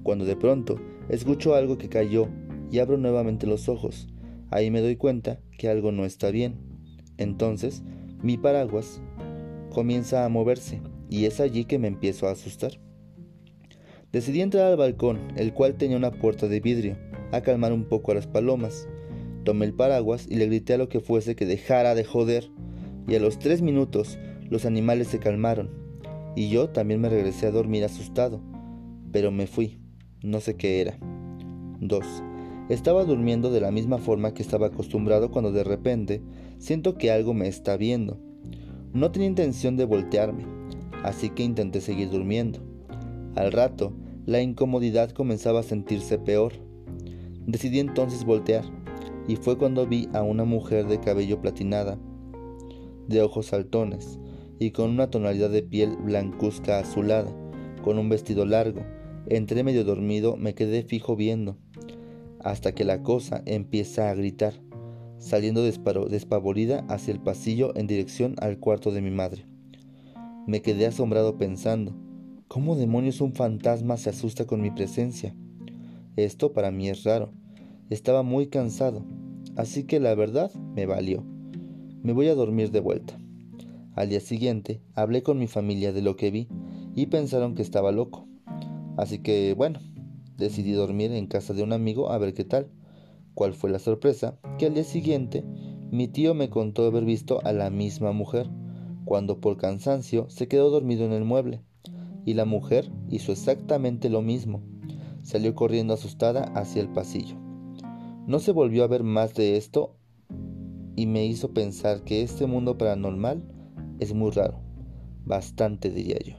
Cuando 0.03 0.25
de 0.25 0.37
pronto 0.37 0.81
escucho 1.09 1.55
algo 1.55 1.79
que 1.79 1.89
cayó 1.89 2.29
y 2.71 2.79
abro 2.79 2.97
nuevamente 2.97 3.47
los 3.47 3.69
ojos. 3.69 4.09
Ahí 4.51 4.71
me 4.71 4.81
doy 4.81 4.97
cuenta 4.97 5.41
que 5.59 5.69
algo 5.69 5.93
no 5.93 6.05
está 6.05 6.31
bien. 6.31 6.57
Entonces, 7.19 7.83
mi 8.23 8.37
paraguas 8.37 9.01
comienza 9.71 10.25
a 10.25 10.29
moverse 10.29 10.81
y 11.09 11.27
es 11.27 11.41
allí 11.41 11.65
que 11.65 11.79
me 11.79 11.89
empiezo 11.89 12.27
a 12.27 12.33
asustar. 12.33 12.73
Decidí 14.13 14.43
entrar 14.43 14.67
al 14.67 14.77
balcón, 14.77 15.19
el 15.37 15.55
cual 15.55 15.75
tenía 15.75 15.97
una 15.97 16.11
puerta 16.11 16.47
de 16.47 16.61
vidrio, 16.61 16.97
a 17.33 17.41
calmar 17.41 17.73
un 17.73 17.85
poco 17.85 18.13
a 18.13 18.15
las 18.15 18.27
palomas. 18.27 18.87
Tomé 19.45 19.67
el 19.67 19.75
paraguas 19.75 20.27
y 20.29 20.37
le 20.37 20.47
grité 20.47 20.75
a 20.75 20.79
lo 20.79 20.89
que 20.89 21.01
fuese 21.01 21.35
que 21.35 21.47
dejara 21.47 21.95
de 21.95 22.05
joder, 22.05 22.51
y 23.09 23.15
a 23.15 23.21
los 23.21 23.39
tres 23.39 23.63
minutos 23.63 24.19
los 24.49 24.65
animales 24.65 25.09
se 25.09 25.19
calmaron, 25.19 25.71
y 26.37 26.49
yo 26.49 26.71
también 26.71 27.01
me 27.01 27.09
regresé 27.09 27.47
a 27.47 27.51
dormir 27.51 27.85
asustado, 27.85 28.41
pero 29.11 29.31
me 29.31 29.47
fui, 29.47 29.79
no 30.23 30.41
sé 30.41 30.57
qué 30.57 30.81
era. 30.81 30.99
2. 31.81 32.05
Estaba 32.69 33.05
durmiendo 33.05 33.51
de 33.51 33.61
la 33.61 33.71
misma 33.71 33.99
forma 33.99 34.33
que 34.35 34.43
estaba 34.43 34.69
acostumbrado 34.69 35.31
cuando 35.31 35.53
de 35.53 35.65
repente 35.65 36.23
siento 36.59 36.97
que 36.97 37.11
algo 37.11 37.35
me 37.35 37.49
está 37.49 37.77
viendo. 37.77 38.21
No 38.93 39.11
tenía 39.11 39.29
intención 39.29 39.77
de 39.77 39.85
voltearme. 39.85 40.45
así 41.03 41.31
que 41.31 41.43
intenté 41.43 41.81
seguir 41.81 42.11
durmiendo. 42.11 42.61
Al 43.35 43.51
rato, 43.51 43.93
la 44.25 44.41
incomodidad 44.41 45.11
comenzaba 45.11 45.61
a 45.61 45.65
sentirse 45.65 46.19
peor. 46.19 46.53
Decidí 47.47 47.81
entonces 47.81 48.25
voltear, 48.25 48.65
y 49.29 49.37
fue 49.37 49.57
cuando 49.57 49.87
vi 49.87 50.09
a 50.13 50.23
una 50.23 50.45
mujer 50.45 50.87
de 50.87 51.01
cabello 51.01 51.41
platinada, 51.41 51.99
de 53.09 53.23
ojos 53.23 53.47
saltones, 53.47 54.19
y 54.59 54.71
con 54.71 54.91
una 54.91 55.11
tonalidad 55.11 55.51
de 55.51 55.63
piel 55.63 55.97
blancuzca 55.97 56.79
azulada, 56.79 57.33
con 57.83 57.99
un 57.99 58.09
vestido 58.09 58.45
largo. 58.47 58.83
Entré 59.29 59.65
medio 59.65 59.85
dormido, 59.85 60.37
me 60.37 60.55
quedé 60.55 60.83
fijo 60.83 61.17
viendo, 61.17 61.57
hasta 62.41 62.73
que 62.73 62.85
la 62.85 63.03
cosa 63.03 63.43
empieza 63.47 64.11
a 64.11 64.15
gritar, 64.15 64.55
saliendo 65.19 65.63
despavorida 65.63 66.85
hacia 66.89 67.13
el 67.13 67.21
pasillo 67.21 67.77
en 67.77 67.87
dirección 67.87 68.35
al 68.41 68.59
cuarto 68.59 68.91
de 68.91 69.01
mi 69.01 69.11
madre. 69.11 69.47
Me 70.47 70.61
quedé 70.61 70.87
asombrado 70.87 71.39
pensando, 71.39 71.95
¿cómo 72.49 72.75
demonios 72.75 73.21
un 73.21 73.33
fantasma 73.33 73.97
se 73.97 74.11
asusta 74.11 74.45
con 74.45 74.61
mi 74.61 74.73
presencia? 74.73 75.37
Esto 76.17 76.53
para 76.53 76.73
mí 76.73 76.89
es 76.89 77.05
raro. 77.05 77.33
Estaba 77.93 78.23
muy 78.23 78.47
cansado, 78.47 79.05
así 79.55 79.85
que 79.85 80.01
la 80.01 80.15
verdad 80.15 80.51
me 80.75 80.87
valió. 80.87 81.27
Me 82.03 82.15
voy 82.15 82.27
a 82.29 82.35
dormir 82.35 82.71
de 82.71 82.81
vuelta. 82.81 83.19
Al 83.95 84.09
día 84.09 84.21
siguiente 84.21 84.81
hablé 84.95 85.23
con 85.23 85.39
mi 85.39 85.47
familia 85.47 85.93
de 85.93 86.01
lo 86.01 86.17
que 86.17 86.31
vi 86.31 86.49
y 86.95 87.09
pensaron 87.09 87.55
que 87.55 87.61
estaba 87.61 87.93
loco. 87.93 88.27
Así 88.97 89.19
que 89.19 89.53
bueno, 89.53 89.79
decidí 90.39 90.73
dormir 90.73 91.13
en 91.13 91.27
casa 91.27 91.53
de 91.53 91.63
un 91.63 91.75
amigo 91.75 92.11
a 92.11 92.17
ver 92.17 92.33
qué 92.33 92.45
tal. 92.45 92.71
¿Cuál 93.35 93.53
fue 93.53 93.69
la 93.69 93.79
sorpresa? 93.79 94.39
Que 94.59 94.65
al 94.65 94.75
día 94.75 94.85
siguiente 94.85 95.45
mi 95.91 96.09
tío 96.09 96.33
me 96.33 96.49
contó 96.49 96.87
haber 96.87 97.05
visto 97.05 97.45
a 97.45 97.53
la 97.53 97.69
misma 97.69 98.13
mujer 98.13 98.49
cuando 99.05 99.39
por 99.39 99.59
cansancio 99.59 100.31
se 100.31 100.49
quedó 100.49 100.71
dormido 100.71 101.05
en 101.05 101.13
el 101.13 101.27
mueble, 101.27 101.61
y 102.25 102.33
la 102.33 102.47
mujer 102.47 102.91
hizo 103.11 103.33
exactamente 103.33 104.09
lo 104.09 104.23
mismo. 104.23 104.63
Salió 105.21 105.55
corriendo 105.55 105.93
asustada 105.93 106.45
hacia 106.55 106.81
el 106.81 106.89
pasillo. 106.89 107.42
No 108.27 108.39
se 108.39 108.53
volvió 108.53 108.85
a 108.85 108.89
ver 108.89 109.03
más 109.03 109.35
de 109.35 109.57
esto 109.57 109.97
y 110.97 111.07
me 111.07 111.25
hizo 111.27 111.53
pensar 111.53 112.03
que 112.05 112.23
este 112.23 112.47
mundo 112.47 112.79
paranormal 112.79 113.43
es 113.99 114.15
muy 114.15 114.31
raro, 114.31 114.61
bastante 115.25 115.91
diría 115.91 116.19
yo. 116.25 116.37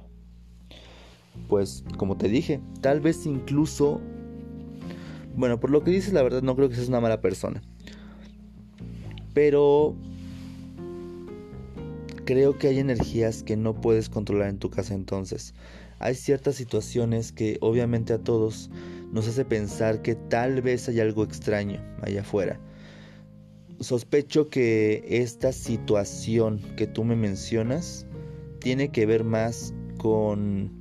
Pues 1.47 1.83
como 1.97 2.17
te 2.17 2.29
dije, 2.29 2.61
tal 2.81 3.01
vez 3.01 3.25
incluso, 3.25 3.99
bueno, 5.35 5.59
por 5.59 5.71
lo 5.71 5.83
que 5.83 5.91
dices 5.91 6.13
la 6.13 6.23
verdad 6.23 6.41
no 6.41 6.55
creo 6.55 6.69
que 6.69 6.75
seas 6.75 6.89
una 6.89 7.01
mala 7.01 7.21
persona. 7.21 7.61
Pero 9.33 9.95
Creo 12.25 12.57
que 12.57 12.67
hay 12.69 12.79
energías 12.79 13.43
que 13.43 13.57
no 13.57 13.73
puedes 13.73 14.07
controlar 14.07 14.47
en 14.47 14.57
tu 14.57 14.69
casa 14.69 14.93
entonces. 14.93 15.53
Hay 15.99 16.15
ciertas 16.15 16.55
situaciones 16.55 17.33
que 17.33 17.57
obviamente 17.59 18.13
a 18.13 18.17
todos 18.17 18.69
nos 19.13 19.27
hace 19.27 19.45
pensar 19.45 20.01
que 20.01 20.15
tal 20.15 20.63
vez 20.63 20.89
hay 20.89 20.99
algo 20.99 21.23
extraño 21.23 21.79
allá 22.01 22.21
afuera. 22.21 22.59
Sospecho 23.79 24.49
que 24.49 25.05
esta 25.07 25.51
situación 25.51 26.59
que 26.75 26.87
tú 26.87 27.03
me 27.03 27.15
mencionas 27.15 28.07
tiene 28.59 28.89
que 28.89 29.05
ver 29.05 29.23
más 29.23 29.71
con 29.97 30.71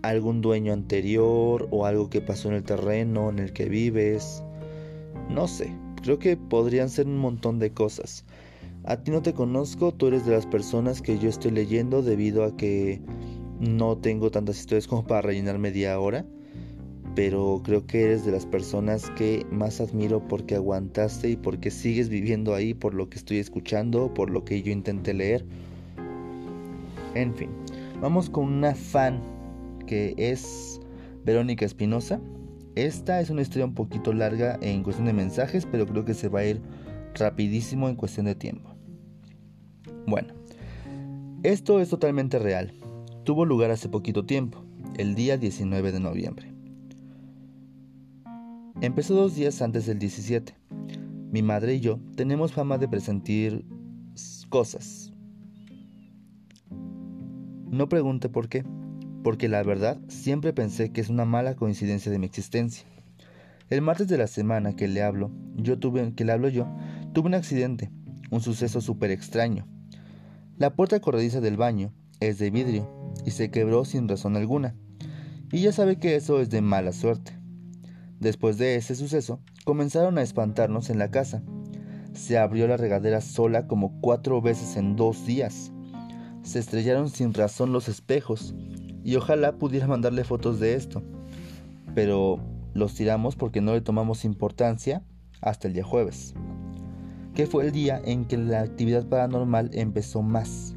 algún 0.00 0.40
dueño 0.40 0.72
anterior 0.72 1.68
o 1.70 1.84
algo 1.84 2.08
que 2.08 2.22
pasó 2.22 2.48
en 2.48 2.54
el 2.54 2.62
terreno 2.62 3.28
en 3.28 3.38
el 3.38 3.52
que 3.52 3.68
vives. 3.68 4.42
No 5.28 5.48
sé, 5.48 5.76
creo 6.02 6.18
que 6.18 6.38
podrían 6.38 6.88
ser 6.88 7.06
un 7.06 7.18
montón 7.18 7.58
de 7.58 7.70
cosas. 7.70 8.24
A 8.84 8.96
ti 8.96 9.10
no 9.10 9.20
te 9.20 9.34
conozco, 9.34 9.92
tú 9.92 10.06
eres 10.06 10.24
de 10.24 10.32
las 10.32 10.46
personas 10.46 11.02
que 11.02 11.18
yo 11.18 11.28
estoy 11.28 11.50
leyendo 11.50 12.02
debido 12.02 12.44
a 12.44 12.56
que 12.56 13.02
no 13.60 13.98
tengo 13.98 14.30
tantas 14.30 14.58
historias 14.58 14.88
como 14.88 15.06
para 15.06 15.20
rellenar 15.20 15.58
media 15.58 16.00
hora, 16.00 16.24
pero 17.14 17.60
creo 17.62 17.86
que 17.86 18.04
eres 18.04 18.24
de 18.24 18.32
las 18.32 18.46
personas 18.46 19.10
que 19.10 19.46
más 19.50 19.80
admiro 19.80 20.26
porque 20.26 20.54
aguantaste 20.54 21.30
y 21.30 21.36
porque 21.36 21.70
sigues 21.70 22.08
viviendo 22.08 22.54
ahí 22.54 22.72
por 22.72 22.94
lo 22.94 23.08
que 23.10 23.18
estoy 23.18 23.38
escuchando, 23.38 24.12
por 24.14 24.30
lo 24.30 24.44
que 24.44 24.62
yo 24.62 24.72
intenté 24.72 25.12
leer. 25.12 25.44
En 27.14 27.34
fin, 27.34 27.50
vamos 28.00 28.30
con 28.30 28.46
una 28.46 28.74
fan 28.74 29.20
que 29.86 30.14
es 30.16 30.80
Verónica 31.24 31.66
Espinosa. 31.66 32.20
Esta 32.74 33.20
es 33.20 33.28
una 33.28 33.42
historia 33.42 33.66
un 33.66 33.74
poquito 33.74 34.14
larga 34.14 34.58
en 34.62 34.82
cuestión 34.82 35.06
de 35.06 35.12
mensajes, 35.12 35.66
pero 35.66 35.86
creo 35.86 36.06
que 36.06 36.14
se 36.14 36.28
va 36.28 36.40
a 36.40 36.46
ir 36.46 36.62
rapidísimo 37.14 37.90
en 37.90 37.96
cuestión 37.96 38.24
de 38.24 38.34
tiempo. 38.34 38.70
Bueno, 40.06 40.32
esto 41.42 41.80
es 41.80 41.90
totalmente 41.90 42.38
real. 42.38 42.72
Tuvo 43.24 43.44
lugar 43.44 43.70
hace 43.70 43.90
poquito 43.90 44.24
tiempo, 44.24 44.64
el 44.96 45.14
día 45.14 45.36
19 45.36 45.92
de 45.92 46.00
noviembre. 46.00 46.51
Empezó 48.82 49.14
dos 49.14 49.36
días 49.36 49.62
antes 49.62 49.86
del 49.86 50.00
17. 50.00 50.56
Mi 51.30 51.40
madre 51.40 51.76
y 51.76 51.78
yo 51.78 52.00
tenemos 52.16 52.52
fama 52.52 52.78
de 52.78 52.88
presentir 52.88 53.64
cosas. 54.48 55.12
No 57.70 57.88
pregunte 57.88 58.28
por 58.28 58.48
qué, 58.48 58.64
porque 59.22 59.48
la 59.48 59.62
verdad 59.62 60.00
siempre 60.08 60.52
pensé 60.52 60.90
que 60.90 61.00
es 61.00 61.10
una 61.10 61.24
mala 61.24 61.54
coincidencia 61.54 62.10
de 62.10 62.18
mi 62.18 62.26
existencia. 62.26 62.84
El 63.70 63.82
martes 63.82 64.08
de 64.08 64.18
la 64.18 64.26
semana 64.26 64.74
que 64.74 64.88
le 64.88 65.00
hablo, 65.00 65.30
yo 65.54 65.78
tuve, 65.78 66.12
que 66.14 66.24
le 66.24 66.32
hablo 66.32 66.48
yo, 66.48 66.66
tuve 67.12 67.28
un 67.28 67.34
accidente, 67.34 67.88
un 68.32 68.40
suceso 68.40 68.80
súper 68.80 69.12
extraño. 69.12 69.64
La 70.58 70.74
puerta 70.74 70.98
corrediza 70.98 71.40
del 71.40 71.56
baño 71.56 71.92
es 72.18 72.40
de 72.40 72.50
vidrio 72.50 73.14
y 73.24 73.30
se 73.30 73.48
quebró 73.52 73.84
sin 73.84 74.08
razón 74.08 74.36
alguna. 74.36 74.74
Y 75.52 75.60
ya 75.60 75.70
sabe 75.70 76.00
que 76.00 76.16
eso 76.16 76.40
es 76.40 76.50
de 76.50 76.62
mala 76.62 76.90
suerte. 76.90 77.31
Después 78.22 78.56
de 78.56 78.76
ese 78.76 78.94
suceso, 78.94 79.40
comenzaron 79.64 80.16
a 80.16 80.22
espantarnos 80.22 80.90
en 80.90 81.00
la 81.00 81.10
casa. 81.10 81.42
Se 82.12 82.38
abrió 82.38 82.68
la 82.68 82.76
regadera 82.76 83.20
sola 83.20 83.66
como 83.66 84.00
cuatro 84.00 84.40
veces 84.40 84.76
en 84.76 84.94
dos 84.94 85.26
días. 85.26 85.72
Se 86.44 86.60
estrellaron 86.60 87.10
sin 87.10 87.34
razón 87.34 87.72
los 87.72 87.88
espejos 87.88 88.54
y 89.02 89.16
ojalá 89.16 89.58
pudiera 89.58 89.88
mandarle 89.88 90.22
fotos 90.22 90.60
de 90.60 90.76
esto. 90.76 91.02
Pero 91.96 92.38
los 92.74 92.94
tiramos 92.94 93.34
porque 93.34 93.60
no 93.60 93.72
le 93.72 93.80
tomamos 93.80 94.24
importancia 94.24 95.02
hasta 95.40 95.66
el 95.66 95.74
día 95.74 95.82
jueves 95.82 96.32
que 97.34 97.46
fue 97.46 97.64
el 97.64 97.72
día 97.72 98.00
en 98.04 98.26
que 98.26 98.36
la 98.36 98.60
actividad 98.60 99.08
paranormal 99.08 99.70
empezó 99.72 100.22
más. 100.22 100.76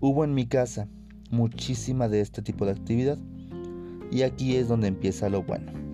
Hubo 0.00 0.22
en 0.22 0.34
mi 0.34 0.46
casa 0.46 0.86
muchísima 1.30 2.08
de 2.08 2.20
este 2.20 2.40
tipo 2.40 2.66
de 2.66 2.72
actividad 2.72 3.18
y 4.12 4.20
aquí 4.20 4.56
es 4.56 4.68
donde 4.68 4.88
empieza 4.88 5.30
lo 5.30 5.42
bueno. 5.42 5.85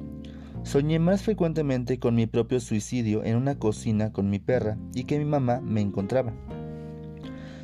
Soñé 0.64 0.98
más 0.98 1.22
frecuentemente 1.22 1.98
con 1.98 2.14
mi 2.14 2.26
propio 2.26 2.60
suicidio 2.60 3.24
en 3.24 3.36
una 3.36 3.58
cocina 3.58 4.12
con 4.12 4.30
mi 4.30 4.38
perra 4.38 4.78
y 4.94 5.04
que 5.04 5.18
mi 5.18 5.24
mamá 5.24 5.60
me 5.60 5.80
encontraba. 5.80 6.32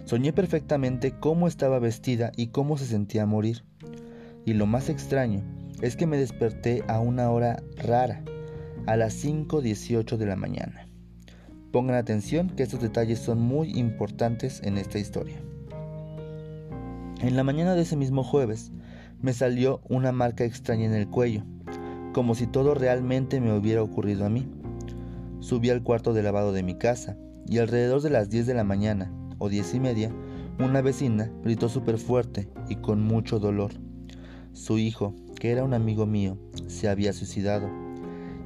Soñé 0.05 0.33
perfectamente 0.33 1.12
cómo 1.19 1.47
estaba 1.47 1.78
vestida 1.78 2.33
y 2.37 2.49
cómo 2.49 2.76
se 2.76 2.87
sentía 2.87 3.25
morir. 3.25 3.64
Y 4.45 4.55
lo 4.55 4.67
más 4.67 4.88
extraño 4.88 5.43
es 5.81 5.97
que 5.97 6.07
me 6.07 6.17
desperté 6.17 6.83
a 6.88 6.99
una 6.99 7.31
hora 7.31 7.62
rara, 7.76 8.25
a 8.87 8.97
las 8.97 9.25
5.18 9.25 10.17
de 10.17 10.26
la 10.26 10.37
mañana. 10.37 10.88
Pongan 11.73 11.97
atención 11.97 12.50
que 12.50 12.62
estos 12.62 12.81
detalles 12.81 13.19
son 13.19 13.40
muy 13.40 13.78
importantes 13.78 14.61
en 14.64 14.78
esta 14.78 14.99
historia. 14.99 15.40
En 17.21 17.37
la 17.37 17.45
mañana 17.45 17.75
de 17.75 17.83
ese 17.83 17.97
mismo 17.97 18.25
jueves 18.25 18.73
me 19.21 19.33
salió 19.33 19.83
una 19.88 20.11
marca 20.12 20.45
extraña 20.45 20.87
en 20.87 20.95
el 20.95 21.09
cuello, 21.09 21.45
como 22.12 22.35
si 22.35 22.47
todo 22.47 22.75
realmente 22.75 23.41
me 23.41 23.57
hubiera 23.57 23.83
ocurrido 23.83 24.25
a 24.25 24.29
mí. 24.29 24.47
Subí 25.41 25.71
al 25.71 25.83
cuarto 25.83 26.12
de 26.12 26.23
lavado 26.23 26.53
de 26.53 26.62
mi 26.62 26.75
casa 26.75 27.17
y 27.47 27.59
alrededor 27.59 28.03
de 28.03 28.11
las 28.11 28.31
10 28.31 28.47
de 28.47 28.55
la 28.55 28.65
mañana 28.65 29.12
o 29.38 29.49
10 29.49 29.75
y 29.75 29.81
media, 29.81 30.12
una 30.59 30.83
vecina 30.83 31.31
gritó 31.43 31.69
súper 31.69 31.99
fuerte 31.99 32.49
y 32.69 32.77
con 32.77 33.03
mucho 33.03 33.38
dolor. 33.38 33.73
Su 34.53 34.79
hijo, 34.79 35.15
que 35.38 35.53
era 35.53 35.65
un 35.65 35.75
amigo 35.75 36.07
mío, 36.07 36.37
se 36.67 36.88
había 36.88 37.12
suicidado 37.12 37.69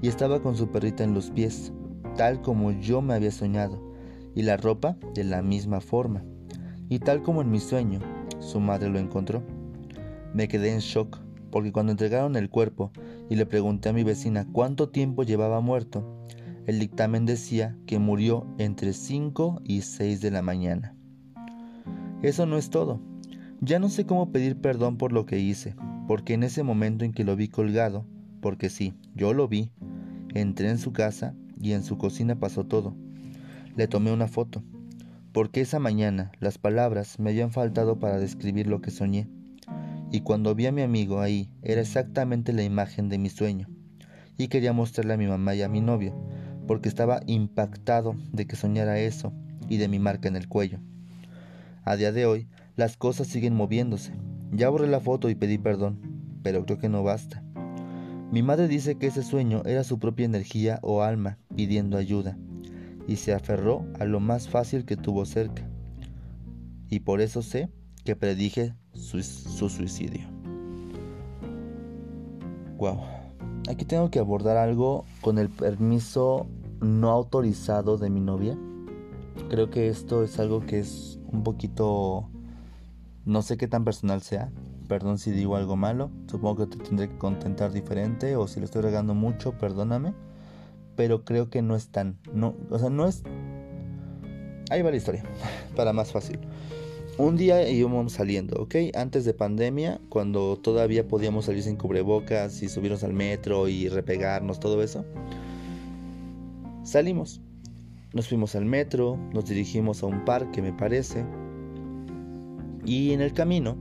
y 0.02 0.09
estaba 0.09 0.42
con 0.42 0.57
su 0.57 0.71
perrita 0.71 1.04
en 1.04 1.14
los 1.14 1.31
pies 1.31 1.73
tal 2.16 2.42
como 2.42 2.73
yo 2.73 3.02
me 3.02 3.14
había 3.14 3.31
soñado, 3.31 3.81
y 4.35 4.42
la 4.42 4.57
ropa 4.57 4.97
de 5.14 5.25
la 5.25 5.42
misma 5.42 5.81
forma, 5.81 6.25
y 6.88 6.99
tal 6.99 7.23
como 7.23 7.42
en 7.42 7.50
mi 7.50 7.61
sueño, 7.61 8.00
su 8.40 8.61
madre 8.61 8.88
lo 8.88 8.99
encontró. 8.99 9.42
Me 10.35 10.49
quedé 10.49 10.73
en 10.73 10.81
shock, 10.81 11.19
porque 11.50 11.73
cuando 11.73 11.92
entregaron 11.92 12.37
el 12.37 12.50
cuerpo 12.50 12.92
y 13.29 13.37
le 13.37 13.47
pregunté 13.47 13.88
a 13.88 13.93
mi 13.93 14.05
vecina 14.05 14.47
cuánto 14.50 14.88
tiempo 14.91 15.23
llevaba 15.23 15.61
muerto, 15.61 16.26
el 16.67 16.79
dictamen 16.79 17.26
decía 17.26 17.76
que 17.87 17.99
murió 17.99 18.47
entre 18.59 18.93
5 18.93 19.62
y 19.64 19.81
6 19.83 20.21
de 20.21 20.31
la 20.31 20.43
mañana. 20.43 20.95
Eso 22.23 22.47
no 22.47 22.57
es 22.57 22.71
todo. 22.71 23.00
Ya 23.61 23.79
no 23.79 23.88
sé 23.88 24.07
cómo 24.07 24.31
pedir 24.31 24.57
perdón 24.57 24.97
por 24.97 25.12
lo 25.12 25.26
que 25.26 25.38
hice, 25.38 25.75
porque 26.07 26.35
en 26.35 26.43
ese 26.43 26.62
momento 26.62 27.05
en 27.05 27.12
que 27.12 27.25
lo 27.25 27.37
vi 27.37 27.49
colgado, 27.49 28.07
porque 28.41 28.71
sí, 28.71 28.95
yo 29.14 29.35
lo 29.35 29.49
vi, 29.49 29.71
entré 30.35 30.71
en 30.71 30.79
su 30.79 30.93
casa 30.93 31.35
y 31.61 31.73
en 31.73 31.83
su 31.83 31.99
cocina 31.99 32.38
pasó 32.38 32.64
todo. 32.64 32.95
Le 33.76 33.88
tomé 33.88 34.12
una 34.12 34.29
foto. 34.29 34.62
porque 35.33 35.62
esa 35.62 35.79
mañana 35.79 36.31
las 36.41 36.59
palabras 36.59 37.19
me 37.19 37.31
habían 37.31 37.52
faltado 37.52 37.99
para 37.99 38.19
describir 38.19 38.67
lo 38.67 38.83
que 38.83 38.91
soñé, 38.91 39.29
y 40.12 40.21
cuando 40.21 40.54
vi 40.54 40.66
a 40.66 40.73
mi 40.73 40.83
amigo 40.83 41.21
ahí 41.21 41.50
era 41.62 41.81
exactamente 41.81 42.52
la 42.52 42.62
imagen 42.62 43.09
de 43.09 43.16
mi 43.16 43.31
sueño, 43.31 43.69
y 44.37 44.49
quería 44.49 44.75
mostrarle 44.75 45.14
a 45.14 45.16
mi 45.16 45.26
mamá 45.26 45.54
y 45.54 45.62
a 45.62 45.71
mi 45.71 45.81
novio, 45.81 46.14
porque 46.69 46.90
estaba 46.90 47.23
impactado 47.26 48.14
de 48.31 48.47
que 48.47 48.54
soñara 48.54 49.00
eso 49.00 49.33
y 49.71 49.78
de 49.78 49.88
mi 49.88 49.99
marca 49.99 50.28
en 50.28 50.37
el 50.37 50.49
cuello. 50.49 50.81
A 51.85 51.97
día 51.97 52.12
de 52.12 52.26
hoy, 52.26 52.47
las 52.76 52.97
cosas 52.99 53.26
siguen 53.26 53.54
moviéndose. 53.54 54.12
Ya 54.52 54.69
borré 54.69 54.87
la 54.87 55.00
foto 55.00 55.31
y 55.31 55.35
pedí 55.35 55.57
perdón, 55.57 55.99
pero 56.42 56.64
creo 56.66 56.78
que 56.78 56.90
no 56.90 57.02
basta. 57.02 57.42
Mi 58.31 58.42
madre 58.42 58.69
dice 58.69 58.97
que 58.97 59.07
ese 59.07 59.23
sueño 59.23 59.62
era 59.64 59.83
su 59.83 59.99
propia 59.99 60.26
energía 60.26 60.78
o 60.83 61.02
alma 61.02 61.38
pidiendo 61.57 61.97
ayuda, 61.97 62.37
y 63.09 63.16
se 63.16 63.33
aferró 63.33 63.87
a 63.99 64.04
lo 64.04 64.21
más 64.21 64.49
fácil 64.49 64.85
que 64.85 64.97
tuvo 64.97 65.25
cerca. 65.25 65.66
Y 66.90 67.00
por 67.00 67.23
eso 67.23 67.40
sé 67.40 67.71
que 68.04 68.14
predije 68.14 68.75
su, 69.02 69.68
suicidio. 69.68 70.26
Wow. 72.76 73.00
Aquí 73.68 73.85
tengo 73.85 74.11
que 74.11 74.18
abordar 74.18 74.56
algo 74.56 75.04
con 75.21 75.38
el 75.38 75.49
permiso 75.49 76.47
no 76.80 77.11
autorizado 77.11 77.99
de 77.99 78.11
mi 78.11 78.21
novia. 78.21 78.56
Creo 79.49 79.71
que 79.71 79.88
esto 79.88 80.25
es 80.25 80.38
algo 80.38 80.61
que 80.61 80.80
es 80.80 81.18
un 81.30 81.42
poquito... 81.42 82.28
No 83.25 83.42
sé 83.42 83.56
qué 83.56 83.68
tan 83.68 83.85
personal 83.85 84.21
sea. 84.23 84.50
Perdón 84.88 85.18
si 85.18 85.30
digo 85.30 85.56
algo 85.56 85.76
malo. 85.76 86.11
Supongo 86.28 86.66
que 86.66 86.76
te 86.76 86.85
tendré 86.85 87.09
que 87.09 87.18
contentar 87.18 87.73
diferente. 87.73 88.35
O 88.37 88.49
si 88.49 88.59
lo 88.59 88.64
estoy 88.64 88.82
regando 88.82 89.14
mucho, 89.14 89.56
perdóname. 89.59 90.12
Pero 90.97 91.25
creo 91.25 91.50
que 91.50 91.62
no 91.62 91.76
es 91.76 91.88
tan... 91.88 92.18
No, 92.32 92.54
o 92.71 92.78
sea, 92.78 92.90
no 92.90 93.06
es... 93.06 93.23
Ahí 94.71 94.82
va 94.82 94.90
la 94.90 94.97
historia. 94.97 95.23
Para 95.76 95.92
más 95.92 96.11
fácil. 96.11 96.40
Un 97.19 97.37
día 97.37 97.69
íbamos 97.69 98.14
saliendo, 98.14 98.57
¿ok? 98.62 98.75
Antes 98.95 99.26
de 99.26 99.35
pandemia, 99.35 100.00
cuando 100.09 100.57
todavía 100.57 101.07
podíamos 101.07 101.45
salir 101.45 101.62
sin 101.62 101.76
cubrebocas 101.76 102.62
y 102.62 102.71
subirnos 102.71 103.04
al 103.04 103.12
metro 103.12 103.69
y 103.69 103.88
repegarnos, 103.88 104.59
todo 104.59 104.83
eso. 104.83 105.04
Salimos. 106.85 107.42
Nos 108.14 108.28
fuimos 108.28 108.54
al 108.57 108.64
metro, 108.64 109.19
nos 109.35 109.45
dirigimos 109.45 110.02
a 110.02 110.07
un 110.07 110.25
parque, 110.25 110.62
me 110.62 110.73
parece. 110.73 111.25
Y 112.87 113.12
en 113.12 113.21
el 113.21 113.35
camino 113.35 113.76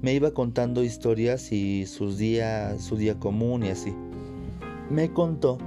me 0.00 0.14
iba 0.14 0.32
contando 0.32 0.84
historias 0.84 1.50
y 1.50 1.86
sus 1.86 2.18
días, 2.18 2.80
su 2.82 2.96
día 2.96 3.18
común 3.18 3.64
y 3.64 3.70
así. 3.70 3.92
Me 4.88 5.12
contó 5.12 5.58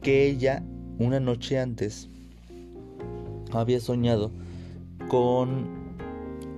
que 0.00 0.28
ella 0.28 0.64
una 0.98 1.18
noche 1.18 1.58
antes 1.58 2.08
había 3.52 3.80
soñado 3.80 4.30
con 5.08 5.83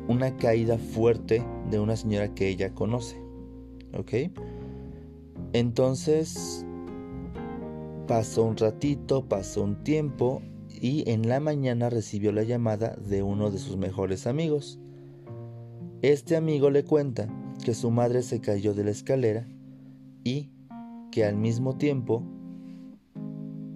una 0.09 0.37
caída 0.37 0.79
fuerte 0.79 1.43
de 1.71 1.81
una 1.81 1.97
señora 1.97 2.35
que 2.35 2.49
ella 2.49 2.75
conoce. 2.75 3.21
¿Ok? 3.93 4.31
Entonces 5.53 6.67
Pasó 8.07 8.45
un 8.45 8.57
ratito, 8.57 9.25
pasó 9.29 9.65
un 9.65 9.83
tiempo 9.83 10.41
y 10.81 11.11
en 11.11 11.29
la 11.29 11.41
mañana 11.41 11.91
recibió 11.91 12.31
la 12.31 12.45
llamada 12.45 12.95
de 12.95 13.25
uno 13.25 13.51
de 13.51 13.59
sus 13.59 13.77
mejores 13.77 14.29
amigos. 14.29 14.79
Este 16.03 16.37
amigo 16.37 16.71
le 16.71 16.85
cuenta 16.85 17.27
que 17.65 17.75
su 17.75 17.91
madre 17.91 18.23
se 18.23 18.41
cayó 18.41 18.75
de 18.75 18.85
la 18.85 18.93
escalera 18.93 19.49
y 20.23 20.53
que 21.11 21.25
al 21.25 21.37
mismo 21.37 21.79
tiempo 21.79 22.23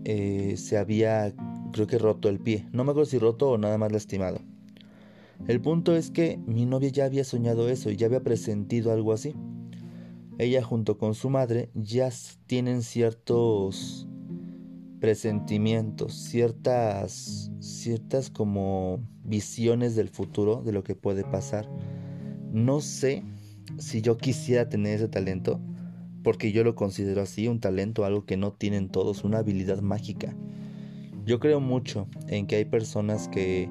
eh, 0.04 0.54
se 0.56 0.78
había, 0.78 1.34
creo 1.72 1.88
que 1.88 1.98
roto 1.98 2.28
el 2.28 2.38
pie. 2.38 2.68
No 2.72 2.84
me 2.84 2.92
acuerdo 2.92 3.10
si 3.10 3.18
roto 3.18 3.50
o 3.50 3.58
nada 3.58 3.78
más 3.78 3.90
lastimado. 3.90 4.38
El 5.48 5.60
punto 5.60 5.96
es 5.96 6.10
que 6.10 6.38
mi 6.46 6.66
novia 6.66 6.90
ya 6.90 7.04
había 7.04 7.24
soñado 7.24 7.68
eso 7.68 7.90
y 7.90 7.96
ya 7.96 8.06
había 8.06 8.22
presentido 8.22 8.92
algo 8.92 9.12
así. 9.12 9.34
Ella 10.38 10.62
junto 10.62 10.96
con 10.96 11.14
su 11.14 11.28
madre 11.28 11.70
ya 11.74 12.10
tienen 12.46 12.82
ciertos 12.82 14.08
presentimientos, 15.00 16.14
ciertas, 16.14 17.50
ciertas 17.58 18.30
como 18.30 19.00
visiones 19.24 19.96
del 19.96 20.08
futuro, 20.08 20.62
de 20.62 20.72
lo 20.72 20.84
que 20.84 20.94
puede 20.94 21.24
pasar. 21.24 21.68
No 22.52 22.80
sé 22.80 23.24
si 23.78 24.02
yo 24.02 24.18
quisiera 24.18 24.68
tener 24.68 24.96
ese 24.96 25.08
talento, 25.08 25.60
porque 26.22 26.52
yo 26.52 26.64
lo 26.64 26.74
considero 26.74 27.22
así, 27.22 27.48
un 27.48 27.60
talento, 27.60 28.04
algo 28.04 28.26
que 28.26 28.36
no 28.36 28.52
tienen 28.52 28.88
todos, 28.88 29.24
una 29.24 29.38
habilidad 29.38 29.80
mágica. 29.80 30.36
Yo 31.24 31.40
creo 31.40 31.60
mucho 31.60 32.08
en 32.28 32.46
que 32.46 32.56
hay 32.56 32.64
personas 32.64 33.28
que 33.28 33.70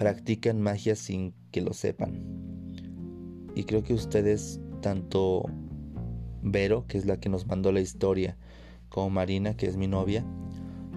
practican 0.00 0.62
magia 0.62 0.96
sin 0.96 1.34
que 1.50 1.60
lo 1.60 1.74
sepan. 1.74 2.24
Y 3.54 3.64
creo 3.64 3.82
que 3.82 3.92
ustedes, 3.92 4.58
tanto 4.80 5.44
Vero, 6.42 6.86
que 6.88 6.96
es 6.96 7.04
la 7.04 7.20
que 7.20 7.28
nos 7.28 7.46
mandó 7.46 7.70
la 7.70 7.82
historia, 7.82 8.38
como 8.88 9.10
Marina, 9.10 9.58
que 9.58 9.66
es 9.66 9.76
mi 9.76 9.88
novia, 9.88 10.24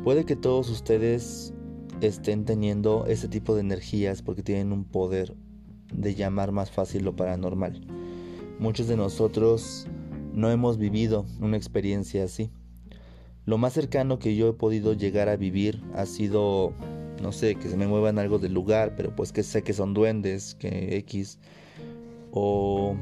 puede 0.06 0.24
que 0.24 0.38
todos 0.38 0.70
ustedes 0.70 1.54
estén 2.00 2.46
teniendo 2.46 3.06
ese 3.06 3.28
tipo 3.28 3.56
de 3.56 3.60
energías 3.60 4.22
porque 4.22 4.42
tienen 4.42 4.72
un 4.72 4.86
poder 4.86 5.36
de 5.94 6.16
llamar 6.16 6.54
más 6.54 6.72
fácil 6.72 7.04
lo 7.04 7.14
paranormal. 7.14 7.86
Muchos 8.58 8.88
de 8.88 8.96
nosotros 8.96 9.86
no 10.34 10.50
hemos 10.50 10.78
vivido 10.78 11.26
una 11.42 11.58
experiencia 11.58 12.24
así. 12.24 12.52
Lo 13.46 13.58
más 13.58 13.74
cercano 13.74 14.18
que 14.18 14.38
yo 14.38 14.48
he 14.48 14.54
podido 14.54 14.94
llegar 14.94 15.28
a 15.28 15.36
vivir 15.36 15.84
ha 15.94 16.06
sido, 16.06 16.72
no 17.24 17.32
sé, 17.32 17.56
que 17.56 17.70
se 17.70 17.78
me 17.78 17.88
muevan 17.88 18.20
algo 18.20 18.38
del 18.38 18.54
lugar, 18.54 18.94
pero 18.96 19.16
pues 19.16 19.32
que 19.32 19.42
sé 19.42 19.64
que 19.64 19.74
son 19.74 19.94
duendes, 19.94 20.56
que 20.56 20.98
X, 20.98 21.40
o 22.32 22.96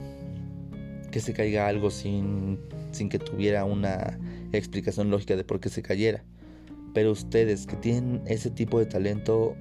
que 1.12 1.20
se 1.20 1.34
caiga 1.34 1.68
algo 1.68 1.90
sin, 1.90 2.60
sin 2.92 3.10
que 3.10 3.20
tuviera 3.20 3.66
una 3.66 4.18
explicación 4.54 5.10
lógica 5.10 5.36
de 5.36 5.44
por 5.44 5.60
qué 5.60 5.70
se 5.70 5.82
cayera. 5.82 6.24
Pero 6.94 7.12
ustedes 7.12 7.66
que 7.66 7.76
tienen 7.76 8.22
ese 8.28 8.52
tipo 8.52 8.80
de 8.80 8.86
talento, 8.86 9.56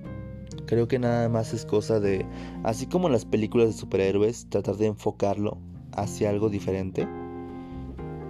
creo 0.66 0.86
que 0.86 0.98
nada 0.98 1.28
más 1.28 1.54
es 1.54 1.64
cosa 1.64 1.98
de, 1.98 2.24
así 2.62 2.86
como 2.86 3.08
en 3.08 3.12
las 3.12 3.24
películas 3.24 3.68
de 3.68 3.72
superhéroes, 3.72 4.46
tratar 4.50 4.76
de 4.76 4.86
enfocarlo 4.86 5.58
hacia 5.92 6.30
algo 6.30 6.50
diferente 6.50 7.08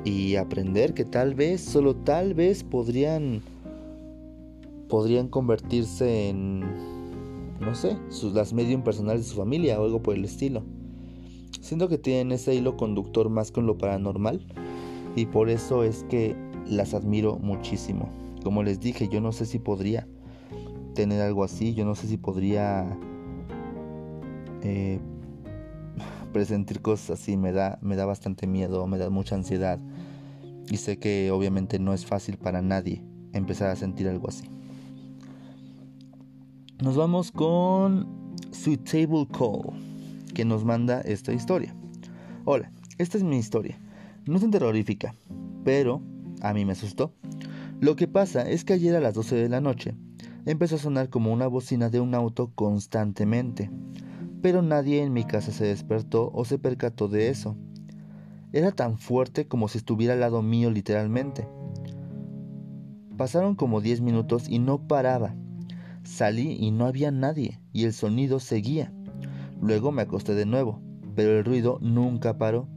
y 0.04 0.36
aprender 0.36 0.94
que 0.94 1.04
tal 1.04 1.34
vez, 1.34 1.60
solo 1.60 1.96
tal 1.96 2.34
vez 2.34 2.62
podrían 2.62 3.42
podrían 4.90 5.28
convertirse 5.28 6.28
en 6.28 7.00
no 7.60 7.74
sé, 7.74 7.98
sus, 8.08 8.32
las 8.32 8.52
medium 8.52 8.82
personales 8.82 9.22
de 9.22 9.28
su 9.30 9.36
familia 9.36 9.80
o 9.80 9.84
algo 9.84 10.02
por 10.02 10.16
el 10.16 10.24
estilo. 10.24 10.64
Siento 11.60 11.88
que 11.88 11.98
tienen 11.98 12.32
ese 12.32 12.54
hilo 12.54 12.76
conductor 12.76 13.28
más 13.28 13.52
con 13.52 13.66
lo 13.66 13.76
paranormal 13.76 14.46
y 15.14 15.26
por 15.26 15.50
eso 15.50 15.84
es 15.84 16.04
que 16.08 16.34
las 16.66 16.94
admiro 16.94 17.36
muchísimo. 17.36 18.08
Como 18.42 18.62
les 18.62 18.80
dije, 18.80 19.08
yo 19.08 19.20
no 19.20 19.32
sé 19.32 19.44
si 19.44 19.58
podría 19.58 20.08
tener 20.94 21.20
algo 21.20 21.44
así, 21.44 21.74
yo 21.74 21.84
no 21.84 21.94
sé 21.94 22.06
si 22.06 22.16
podría 22.16 22.98
eh, 24.62 24.98
presentir 26.32 26.80
cosas 26.80 27.20
así, 27.20 27.36
me 27.36 27.52
da, 27.52 27.78
me 27.82 27.96
da 27.96 28.06
bastante 28.06 28.46
miedo, 28.46 28.86
me 28.86 28.96
da 28.96 29.10
mucha 29.10 29.34
ansiedad. 29.34 29.78
Y 30.70 30.78
sé 30.78 30.98
que 30.98 31.30
obviamente 31.30 31.78
no 31.78 31.92
es 31.92 32.06
fácil 32.06 32.38
para 32.38 32.62
nadie 32.62 33.04
empezar 33.32 33.68
a 33.68 33.76
sentir 33.76 34.08
algo 34.08 34.28
así. 34.28 34.59
Nos 36.82 36.96
vamos 36.96 37.30
con 37.30 38.08
Sweet 38.52 38.90
Table 38.90 39.26
Call, 39.30 39.78
que 40.32 40.46
nos 40.46 40.64
manda 40.64 41.02
esta 41.02 41.30
historia. 41.30 41.74
Hola, 42.46 42.72
esta 42.96 43.18
es 43.18 43.22
mi 43.22 43.36
historia. 43.36 43.78
No 44.24 44.38
es 44.38 44.50
terrorífica, 44.50 45.14
pero 45.62 46.00
a 46.40 46.54
mí 46.54 46.64
me 46.64 46.72
asustó. 46.72 47.12
Lo 47.80 47.96
que 47.96 48.08
pasa 48.08 48.48
es 48.48 48.64
que 48.64 48.72
ayer 48.72 48.96
a 48.96 49.00
las 49.00 49.12
12 49.12 49.36
de 49.36 49.50
la 49.50 49.60
noche 49.60 49.94
empezó 50.46 50.76
a 50.76 50.78
sonar 50.78 51.10
como 51.10 51.34
una 51.34 51.48
bocina 51.48 51.90
de 51.90 52.00
un 52.00 52.14
auto 52.14 52.50
constantemente, 52.54 53.70
pero 54.40 54.62
nadie 54.62 55.02
en 55.02 55.12
mi 55.12 55.24
casa 55.24 55.52
se 55.52 55.66
despertó 55.66 56.30
o 56.32 56.46
se 56.46 56.58
percató 56.58 57.08
de 57.08 57.28
eso. 57.28 57.56
Era 58.54 58.72
tan 58.72 58.96
fuerte 58.96 59.46
como 59.46 59.68
si 59.68 59.76
estuviera 59.76 60.14
al 60.14 60.20
lado 60.20 60.40
mío 60.40 60.70
literalmente. 60.70 61.46
Pasaron 63.18 63.54
como 63.54 63.82
10 63.82 64.00
minutos 64.00 64.48
y 64.48 64.60
no 64.60 64.88
paraba. 64.88 65.34
Salí 66.04 66.56
y 66.58 66.70
no 66.70 66.86
había 66.86 67.10
nadie 67.10 67.60
y 67.72 67.84
el 67.84 67.92
sonido 67.92 68.40
seguía. 68.40 68.92
Luego 69.60 69.92
me 69.92 70.02
acosté 70.02 70.34
de 70.34 70.46
nuevo, 70.46 70.80
pero 71.14 71.38
el 71.38 71.44
ruido 71.44 71.78
nunca 71.80 72.38
paró. 72.38 72.68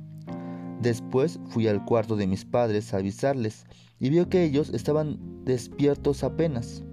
Después 0.81 1.39
fui 1.47 1.67
al 1.67 1.85
cuarto 1.85 2.15
de 2.17 2.27
mis 2.27 2.43
padres 2.43 2.93
a 2.93 2.97
avisarles 2.97 3.65
y 3.99 4.09
vio 4.09 4.27
que 4.27 4.43
ellos 4.43 4.69
estaban 4.73 5.45
despiertos 5.45 6.23
apenas. 6.23 6.83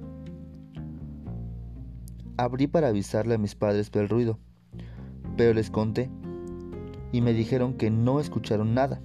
Abrí 2.37 2.69
para 2.69 2.89
avisarle 2.89 3.35
a 3.35 3.39
mis 3.39 3.55
padres 3.57 3.91
por 3.91 4.03
el 4.03 4.09
ruido, 4.09 4.39
pero 5.37 5.53
les 5.53 5.71
conté 5.71 6.09
y 7.13 7.21
me 7.21 7.33
dijeron 7.33 7.75
que 7.75 7.91
no 7.91 8.21
escucharon 8.21 8.75
nada. 8.75 9.03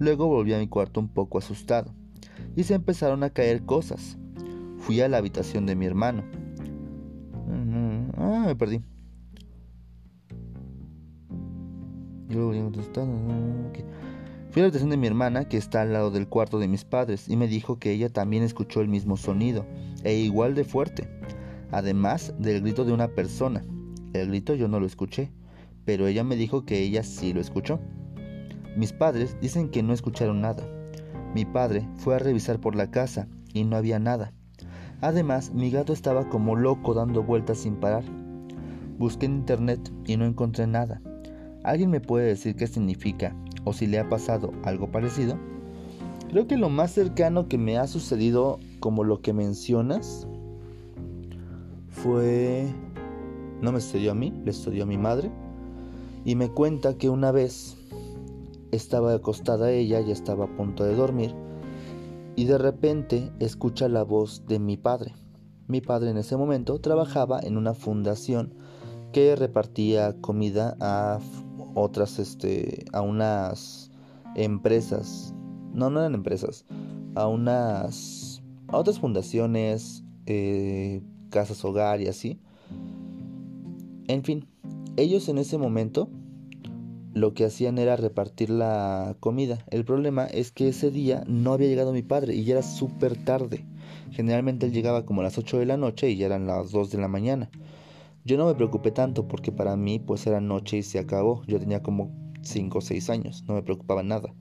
Luego 0.00 0.26
volví 0.26 0.52
a 0.54 0.58
mi 0.58 0.66
cuarto 0.66 0.98
un 0.98 1.08
poco 1.08 1.38
asustado 1.38 1.94
y 2.56 2.64
se 2.64 2.74
empezaron 2.74 3.22
a 3.22 3.30
caer 3.30 3.64
cosas. 3.64 4.18
Fui 4.78 5.00
a 5.00 5.08
la 5.08 5.18
habitación 5.18 5.66
de 5.66 5.76
mi 5.76 5.86
hermano. 5.86 6.24
Ah, 8.16 8.44
me 8.46 8.56
perdí. 8.56 8.80
Fui 14.50 14.60
a 14.60 14.62
la 14.62 14.66
habitación 14.66 14.90
de 14.90 14.96
mi 14.96 15.06
hermana, 15.06 15.48
que 15.48 15.56
está 15.56 15.82
al 15.82 15.92
lado 15.92 16.10
del 16.10 16.28
cuarto 16.28 16.58
de 16.58 16.68
mis 16.68 16.84
padres, 16.84 17.28
y 17.28 17.36
me 17.36 17.48
dijo 17.48 17.78
que 17.78 17.92
ella 17.92 18.08
también 18.08 18.42
escuchó 18.42 18.80
el 18.80 18.88
mismo 18.88 19.16
sonido, 19.16 19.66
e 20.04 20.14
igual 20.14 20.54
de 20.54 20.64
fuerte, 20.64 21.08
además 21.70 22.34
del 22.38 22.60
grito 22.62 22.84
de 22.84 22.92
una 22.92 23.08
persona. 23.08 23.64
El 24.12 24.28
grito 24.28 24.54
yo 24.54 24.68
no 24.68 24.80
lo 24.80 24.86
escuché, 24.86 25.30
pero 25.84 26.06
ella 26.06 26.24
me 26.24 26.36
dijo 26.36 26.64
que 26.64 26.80
ella 26.80 27.02
sí 27.02 27.32
lo 27.32 27.40
escuchó. 27.40 27.80
Mis 28.76 28.92
padres 28.92 29.36
dicen 29.40 29.68
que 29.68 29.82
no 29.82 29.92
escucharon 29.92 30.40
nada. 30.40 30.64
Mi 31.34 31.44
padre 31.44 31.88
fue 31.96 32.16
a 32.16 32.18
revisar 32.18 32.60
por 32.60 32.74
la 32.74 32.90
casa 32.90 33.28
y 33.52 33.64
no 33.64 33.76
había 33.76 33.98
nada. 33.98 34.32
Además, 35.00 35.52
mi 35.54 35.70
gato 35.70 35.92
estaba 35.92 36.28
como 36.28 36.56
loco 36.56 36.92
dando 36.92 37.22
vueltas 37.22 37.58
sin 37.58 37.76
parar. 37.76 38.04
Busqué 38.98 39.26
en 39.26 39.36
internet 39.36 39.90
y 40.06 40.16
no 40.16 40.26
encontré 40.26 40.66
nada. 40.66 41.00
¿Alguien 41.64 41.90
me 41.90 42.00
puede 42.00 42.26
decir 42.26 42.54
qué 42.56 42.66
significa 42.66 43.34
o 43.64 43.72
si 43.72 43.86
le 43.86 43.98
ha 43.98 44.08
pasado 44.08 44.52
algo 44.62 44.90
parecido? 44.90 45.38
Creo 46.30 46.46
que 46.46 46.56
lo 46.56 46.68
más 46.68 46.92
cercano 46.92 47.48
que 47.48 47.58
me 47.58 47.78
ha 47.78 47.86
sucedido 47.86 48.58
como 48.78 49.04
lo 49.04 49.20
que 49.20 49.32
mencionas 49.32 50.28
fue... 51.88 52.66
No 53.62 53.72
me 53.72 53.80
sucedió 53.80 54.12
a 54.12 54.14
mí, 54.14 54.32
le 54.44 54.52
sucedió 54.52 54.84
a 54.84 54.86
mi 54.86 54.96
madre. 54.96 55.30
Y 56.24 56.34
me 56.34 56.50
cuenta 56.50 56.96
que 56.96 57.08
una 57.08 57.32
vez 57.32 57.76
estaba 58.70 59.14
acostada 59.14 59.70
ella, 59.70 60.00
y 60.00 60.10
estaba 60.10 60.44
a 60.44 60.56
punto 60.56 60.84
de 60.84 60.94
dormir 60.94 61.34
y 62.36 62.44
de 62.44 62.58
repente 62.58 63.32
escucha 63.38 63.88
la 63.88 64.02
voz 64.02 64.46
de 64.46 64.58
mi 64.58 64.76
padre. 64.76 65.14
Mi 65.66 65.80
padre 65.80 66.10
en 66.10 66.16
ese 66.16 66.36
momento 66.36 66.80
trabajaba 66.80 67.40
en 67.40 67.56
una 67.56 67.74
fundación 67.74 68.54
que 69.12 69.36
repartía 69.36 70.20
comida 70.20 70.76
a 70.80 71.18
otras, 71.74 72.18
este, 72.18 72.84
a 72.92 73.00
unas 73.02 73.90
empresas. 74.36 75.34
No, 75.72 75.90
no 75.90 76.00
eran 76.00 76.14
empresas, 76.14 76.64
a 77.14 77.26
unas, 77.26 78.42
a 78.68 78.76
otras 78.78 78.98
fundaciones, 78.98 80.04
eh, 80.26 81.02
casas 81.30 81.64
hogar 81.64 82.00
y 82.00 82.08
así. 82.08 82.40
En 84.08 84.24
fin, 84.24 84.48
ellos 84.96 85.28
en 85.28 85.38
ese 85.38 85.56
momento 85.58 86.10
lo 87.12 87.34
que 87.34 87.44
hacían 87.44 87.78
era 87.78 87.96
repartir 87.96 88.50
la 88.50 89.16
comida. 89.20 89.64
El 89.70 89.84
problema 89.84 90.26
es 90.26 90.52
que 90.52 90.68
ese 90.68 90.90
día 90.90 91.24
no 91.26 91.52
había 91.52 91.68
llegado 91.68 91.92
mi 91.92 92.02
padre 92.02 92.34
y 92.34 92.44
ya 92.44 92.54
era 92.54 92.62
súper 92.62 93.24
tarde. 93.24 93.64
Generalmente 94.12 94.66
él 94.66 94.72
llegaba 94.72 95.04
como 95.04 95.20
a 95.20 95.24
las 95.24 95.38
8 95.38 95.58
de 95.58 95.66
la 95.66 95.76
noche 95.76 96.10
y 96.10 96.16
ya 96.16 96.26
eran 96.26 96.46
las 96.46 96.70
2 96.70 96.90
de 96.90 96.98
la 96.98 97.08
mañana. 97.08 97.50
Yo 98.24 98.36
no 98.36 98.46
me 98.46 98.54
preocupé 98.54 98.90
tanto 98.90 99.26
porque 99.26 99.50
para 99.50 99.76
mí 99.76 99.98
pues 99.98 100.26
era 100.26 100.40
noche 100.40 100.78
y 100.78 100.82
se 100.82 100.98
acabó. 100.98 101.42
Yo 101.46 101.58
tenía 101.58 101.82
como 101.82 102.10
5 102.42 102.78
o 102.78 102.80
6 102.80 103.10
años, 103.10 103.44
no 103.48 103.54
me 103.54 103.62
preocupaba 103.62 104.02
nada. 104.02 104.34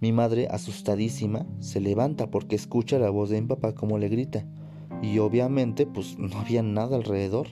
Mi 0.00 0.12
madre, 0.12 0.48
asustadísima, 0.50 1.46
se 1.60 1.80
levanta 1.80 2.30
porque 2.30 2.54
escucha 2.54 2.98
la 2.98 3.08
voz 3.08 3.30
de 3.30 3.40
mi 3.40 3.46
papá 3.46 3.74
como 3.74 3.98
le 3.98 4.08
grita. 4.08 4.46
Y 5.02 5.18
obviamente 5.18 5.86
pues 5.86 6.18
no 6.18 6.36
había 6.38 6.62
nada 6.62 6.96
alrededor. 6.96 7.48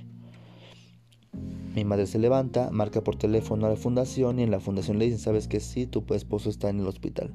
Mi 1.74 1.84
madre 1.84 2.06
se 2.06 2.20
levanta, 2.20 2.70
marca 2.70 3.02
por 3.02 3.16
teléfono 3.16 3.66
a 3.66 3.70
la 3.70 3.74
fundación 3.74 4.38
y 4.38 4.44
en 4.44 4.52
la 4.52 4.60
fundación 4.60 5.00
le 5.00 5.06
dicen, 5.06 5.18
¿sabes 5.18 5.48
que 5.48 5.58
sí? 5.58 5.86
Tu 5.86 6.04
esposo 6.14 6.48
está 6.48 6.70
en 6.70 6.78
el 6.78 6.86
hospital. 6.86 7.34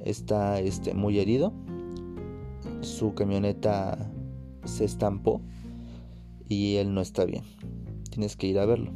Está 0.00 0.58
este, 0.58 0.94
muy 0.94 1.20
herido. 1.20 1.52
Su 2.80 3.14
camioneta 3.14 4.10
se 4.64 4.84
estampó 4.84 5.40
y 6.48 6.74
él 6.74 6.92
no 6.92 7.00
está 7.00 7.24
bien. 7.24 7.44
Tienes 8.10 8.34
que 8.34 8.48
ir 8.48 8.58
a 8.58 8.66
verlo. 8.66 8.90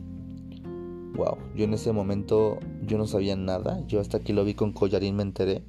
Wow, 1.14 1.38
yo 1.54 1.64
en 1.64 1.74
ese 1.74 1.92
momento 1.92 2.58
yo 2.82 2.98
no 2.98 3.06
sabía 3.06 3.36
nada. 3.36 3.86
Yo 3.86 4.00
hasta 4.00 4.18
que 4.18 4.32
lo 4.32 4.44
vi 4.44 4.54
con 4.54 4.72
collarín 4.72 5.14
me 5.14 5.22
enteré. 5.22 5.62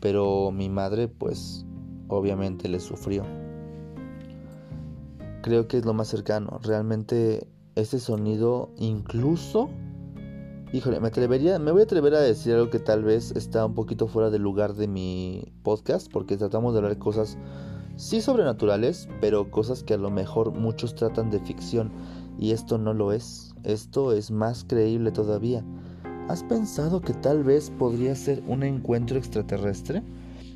Pero 0.00 0.50
mi 0.52 0.70
madre 0.70 1.08
pues 1.08 1.66
obviamente 2.08 2.66
le 2.66 2.80
sufrió. 2.80 3.24
Creo 5.42 5.68
que 5.68 5.76
es 5.76 5.84
lo 5.84 5.92
más 5.92 6.08
cercano. 6.08 6.58
Realmente 6.62 7.46
ese 7.74 7.98
sonido 7.98 8.70
incluso 8.76 9.70
híjole 10.72 11.00
me 11.00 11.08
atrevería 11.08 11.58
me 11.58 11.72
voy 11.72 11.82
a 11.82 11.84
atrever 11.84 12.14
a 12.14 12.20
decir 12.20 12.54
algo 12.54 12.70
que 12.70 12.78
tal 12.78 13.04
vez 13.04 13.32
está 13.36 13.64
un 13.66 13.74
poquito 13.74 14.06
fuera 14.06 14.30
del 14.30 14.42
lugar 14.42 14.74
de 14.74 14.88
mi 14.88 15.52
podcast 15.62 16.10
porque 16.12 16.36
tratamos 16.36 16.72
de 16.74 16.80
hablar 16.80 16.98
cosas 16.98 17.38
sí 17.96 18.20
sobrenaturales 18.20 19.08
pero 19.20 19.50
cosas 19.50 19.82
que 19.82 19.94
a 19.94 19.98
lo 19.98 20.10
mejor 20.10 20.52
muchos 20.52 20.94
tratan 20.94 21.30
de 21.30 21.40
ficción 21.40 21.92
y 22.38 22.52
esto 22.52 22.78
no 22.78 22.94
lo 22.94 23.12
es 23.12 23.54
esto 23.62 24.12
es 24.12 24.30
más 24.30 24.64
creíble 24.64 25.12
todavía 25.12 25.64
¿Has 26.28 26.42
pensado 26.42 27.02
que 27.02 27.12
tal 27.12 27.44
vez 27.44 27.70
podría 27.70 28.14
ser 28.14 28.42
un 28.46 28.62
encuentro 28.62 29.18
extraterrestre? 29.18 30.02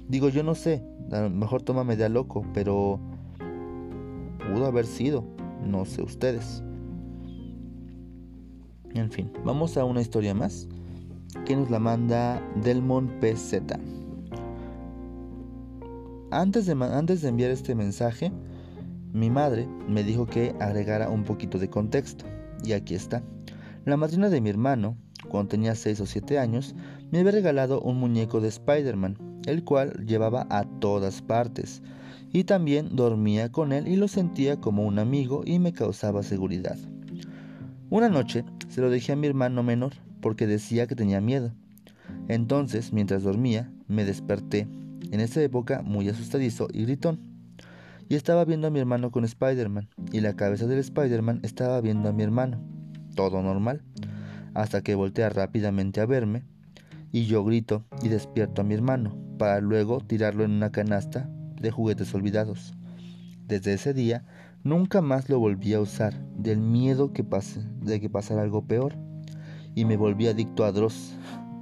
Digo, 0.08 0.30
yo 0.30 0.42
no 0.42 0.54
sé, 0.54 0.82
a 1.12 1.20
lo 1.20 1.30
mejor 1.30 1.60
tómame 1.60 1.94
de 1.94 2.06
a 2.06 2.08
loco, 2.08 2.42
pero 2.54 2.98
pudo 4.50 4.64
haber 4.64 4.86
sido, 4.86 5.24
no 5.62 5.84
sé 5.84 6.02
ustedes. 6.02 6.62
En 8.98 9.12
fin, 9.12 9.30
vamos 9.44 9.76
a 9.76 9.84
una 9.84 10.00
historia 10.00 10.34
más 10.34 10.66
que 11.46 11.54
nos 11.54 11.70
la 11.70 11.78
manda 11.78 12.42
Delmon 12.64 13.08
PZ. 13.20 13.62
Antes 16.32 16.66
de, 16.66 16.72
antes 16.72 17.22
de 17.22 17.28
enviar 17.28 17.52
este 17.52 17.76
mensaje, 17.76 18.32
mi 19.12 19.30
madre 19.30 19.68
me 19.88 20.02
dijo 20.02 20.26
que 20.26 20.52
agregara 20.58 21.08
un 21.10 21.22
poquito 21.22 21.60
de 21.60 21.70
contexto. 21.70 22.24
Y 22.64 22.72
aquí 22.72 22.96
está. 22.96 23.22
La 23.84 23.96
madrina 23.96 24.30
de 24.30 24.40
mi 24.40 24.50
hermano, 24.50 24.96
cuando 25.28 25.50
tenía 25.50 25.76
6 25.76 26.00
o 26.00 26.06
7 26.06 26.40
años, 26.40 26.74
me 27.12 27.20
había 27.20 27.32
regalado 27.32 27.80
un 27.80 27.98
muñeco 27.98 28.40
de 28.40 28.48
Spider-Man, 28.48 29.40
el 29.46 29.62
cual 29.62 30.06
llevaba 30.06 30.48
a 30.50 30.64
todas 30.80 31.22
partes. 31.22 31.82
Y 32.32 32.44
también 32.44 32.96
dormía 32.96 33.52
con 33.52 33.72
él 33.72 33.86
y 33.86 33.94
lo 33.94 34.08
sentía 34.08 34.60
como 34.60 34.84
un 34.84 34.98
amigo 34.98 35.42
y 35.46 35.60
me 35.60 35.72
causaba 35.72 36.24
seguridad. 36.24 36.76
Una 37.90 38.10
noche 38.10 38.44
se 38.68 38.82
lo 38.82 38.90
dejé 38.90 39.12
a 39.12 39.16
mi 39.16 39.26
hermano 39.26 39.62
menor 39.62 39.94
porque 40.20 40.46
decía 40.46 40.86
que 40.86 40.94
tenía 40.94 41.22
miedo. 41.22 41.54
Entonces, 42.28 42.92
mientras 42.92 43.22
dormía, 43.22 43.72
me 43.86 44.04
desperté, 44.04 44.68
en 45.10 45.20
esa 45.20 45.40
época 45.40 45.80
muy 45.82 46.06
asustadizo 46.08 46.68
y 46.70 46.82
gritón. 46.82 47.20
Y 48.10 48.14
estaba 48.14 48.44
viendo 48.44 48.66
a 48.66 48.70
mi 48.70 48.78
hermano 48.78 49.10
con 49.10 49.24
Spider-Man, 49.24 49.88
y 50.12 50.20
la 50.20 50.36
cabeza 50.36 50.66
del 50.66 50.78
Spider-Man 50.80 51.40
estaba 51.42 51.80
viendo 51.80 52.10
a 52.10 52.12
mi 52.12 52.22
hermano. 52.22 52.60
Todo 53.14 53.42
normal. 53.42 53.82
Hasta 54.52 54.82
que 54.82 54.94
voltea 54.94 55.30
rápidamente 55.30 56.02
a 56.02 56.06
verme, 56.06 56.44
y 57.10 57.24
yo 57.24 57.42
grito 57.42 57.86
y 58.02 58.08
despierto 58.08 58.60
a 58.60 58.64
mi 58.64 58.74
hermano, 58.74 59.16
para 59.38 59.60
luego 59.60 60.00
tirarlo 60.00 60.44
en 60.44 60.50
una 60.50 60.72
canasta 60.72 61.30
de 61.58 61.70
juguetes 61.70 62.14
olvidados. 62.14 62.74
Desde 63.46 63.72
ese 63.72 63.94
día, 63.94 64.24
Nunca 64.64 65.00
más 65.02 65.28
lo 65.28 65.38
volví 65.38 65.72
a 65.74 65.80
usar, 65.80 66.14
del 66.36 66.58
miedo 66.58 67.12
que 67.12 67.22
pase, 67.22 67.60
de 67.80 68.00
que 68.00 68.10
pasara 68.10 68.42
algo 68.42 68.66
peor. 68.66 68.94
Y 69.74 69.84
me 69.84 69.96
volví 69.96 70.26
adicto 70.26 70.64
a 70.64 70.72
Dross. 70.72 71.14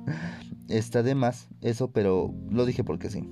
Está 0.69 1.03
de 1.03 1.15
más 1.15 1.49
eso, 1.61 1.91
pero 1.91 2.35
lo 2.51 2.65
dije 2.65 2.85
porque 2.85 3.11
sí. 3.11 3.29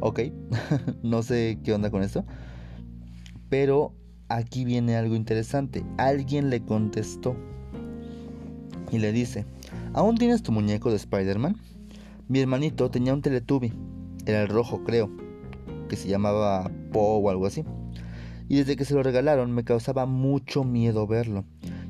Ok, 0.00 0.20
no 1.02 1.22
sé 1.22 1.58
qué 1.64 1.72
onda 1.72 1.90
con 1.90 2.02
esto. 2.02 2.24
Pero 3.48 3.94
aquí 4.28 4.64
viene 4.64 4.96
algo 4.96 5.16
interesante. 5.16 5.84
Alguien 5.98 6.48
le 6.48 6.64
contestó 6.64 7.36
y 8.92 8.98
le 9.00 9.10
dice, 9.10 9.44
¿aún 9.92 10.16
tienes 10.16 10.42
tu 10.42 10.52
muñeco 10.52 10.90
de 10.90 10.96
Spider-Man? 10.96 11.56
Mi 12.28 12.38
hermanito 12.38 12.90
tenía 12.90 13.12
un 13.12 13.22
Teletubby, 13.22 13.72
era 14.24 14.42
el 14.42 14.48
rojo 14.48 14.84
creo, 14.84 15.10
que 15.88 15.96
se 15.96 16.08
llamaba 16.08 16.70
Po 16.92 17.16
o 17.16 17.28
algo 17.28 17.46
así 17.46 17.64
y 18.52 18.56
desde 18.56 18.76
que 18.76 18.84
se 18.84 18.92
lo 18.92 19.02
regalaron 19.02 19.50
me 19.50 19.64
causaba 19.64 20.04
mucho 20.04 20.62
miedo 20.62 21.06
verlo, 21.06 21.46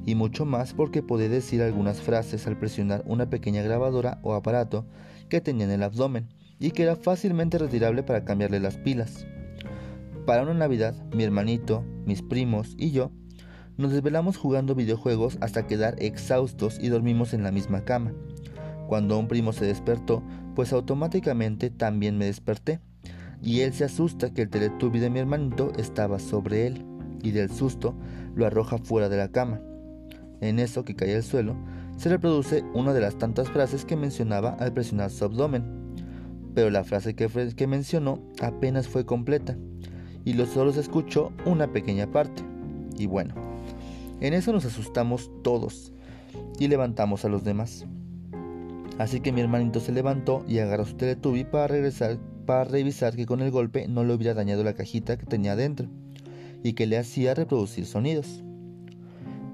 y 0.07 0.15
mucho 0.15 0.47
más 0.47 0.75
porque 0.75 1.03
podía 1.03 1.29
decir 1.29 1.61
algunas 1.61 2.01
frases 2.01 2.47
al 2.47 2.57
presionar 2.57 3.03
una 3.05 3.29
pequeña 3.29 3.63
grabadora 3.63 4.21
o 4.23 4.35
aparato 4.35 4.87
que 5.29 5.41
tenía 5.41 5.65
en 5.65 5.73
el 5.73 5.83
abdomen 5.83 6.29
y 6.61 6.71
que 6.71 6.85
era 6.85 6.95
fácilmente 6.95 7.59
retirable 7.59 8.05
para 8.05 8.25
cambiarle 8.25 8.61
las 8.61 8.77
pilas. 8.77 9.27
Para 10.25 10.43
una 10.43 10.55
Navidad, 10.55 10.95
mi 11.13 11.25
hermanito, 11.25 11.85
mis 12.07 12.23
primos 12.23 12.77
y 12.79 12.93
yo 12.93 13.11
nos 13.77 13.91
desvelamos 13.91 14.37
jugando 14.37 14.77
videojuegos 14.77 15.39
hasta 15.41 15.67
quedar 15.67 15.97
exhaustos 15.99 16.79
y 16.81 16.91
dormimos 16.91 17.35
en 17.35 17.43
la 17.43 17.51
misma 17.51 17.85
cama. 17.85 18.13
Cuando 18.87 19.19
un 19.19 19.27
primo 19.27 19.53
se 19.53 19.65
despertó, 19.65 20.23
pues 20.55 20.73
automáticamente 20.73 21.71
también 21.71 22.19
me 22.19 22.27
desperté 22.27 22.79
y 23.43 23.61
él 23.61 23.73
se 23.73 23.85
asusta 23.85 24.33
que 24.33 24.43
el 24.43 24.49
teletubi 24.49 25.01
de 25.01 25.11
mi 25.11 25.19
hermanito 25.19 25.73
estaba 25.77 26.19
sobre 26.19 26.69
él 26.69 26.85
y 27.23 27.33
del 27.33 27.51
susto 27.51 27.95
lo 28.35 28.47
arroja 28.47 28.79
fuera 28.79 29.09
de 29.09 29.17
la 29.17 29.29
cama. 29.29 29.61
En 30.41 30.59
eso 30.59 30.85
que 30.85 30.95
cae 30.95 31.17
al 31.17 31.23
suelo, 31.23 31.57
se 31.97 32.09
reproduce 32.09 32.65
una 32.73 32.93
de 32.93 33.01
las 33.01 33.19
tantas 33.19 33.49
frases 33.49 33.85
que 33.85 33.97
mencionaba 33.97 34.51
al 34.61 34.73
presionar 34.73 35.11
su 35.11 35.25
abdomen, 35.25 35.65
pero 36.55 36.71
la 36.71 36.85
frase 36.85 37.15
que, 37.15 37.67
mencionó 37.67 38.21
apenas 38.41 38.89
fue 38.89 39.05
completa 39.05 39.57
y 40.25 40.35
solo 40.47 40.73
se 40.73 40.81
escuchó 40.81 41.33
una 41.45 41.73
pequeña 41.73 42.11
parte. 42.11 42.43
Y 42.97 43.07
bueno, 43.07 43.35
en 44.21 44.35
eso 44.35 44.53
nos 44.53 44.65
asustamos 44.65 45.31
todos 45.43 45.93
y 46.59 46.69
levantamos 46.69 47.25
a 47.25 47.29
los 47.29 47.45
demás. 47.45 47.87
Así 48.99 49.21
que 49.21 49.33
mi 49.33 49.41
hermanito 49.41 49.81
se 49.81 49.93
levantó 49.93 50.45
y 50.47 50.59
agarró 50.59 50.85
su 50.85 50.95
teletubi 50.95 51.45
para 51.45 51.67
regresar 51.67 52.19
para 52.45 52.65
revisar 52.65 53.17
que 53.17 53.27
con 53.27 53.41
el 53.41 53.51
golpe 53.51 53.89
no 53.89 54.05
le 54.05 54.15
hubiera 54.15 54.35
dañado 54.35 54.65
la 54.65 54.75
cajita 54.75 55.17
que 55.17 55.27
tenía 55.27 55.57
dentro 55.57 55.89
y 56.63 56.75
que 56.75 56.87
le 56.87 56.99
hacía 56.99 57.35
reproducir 57.35 57.87
sonidos. 57.87 58.43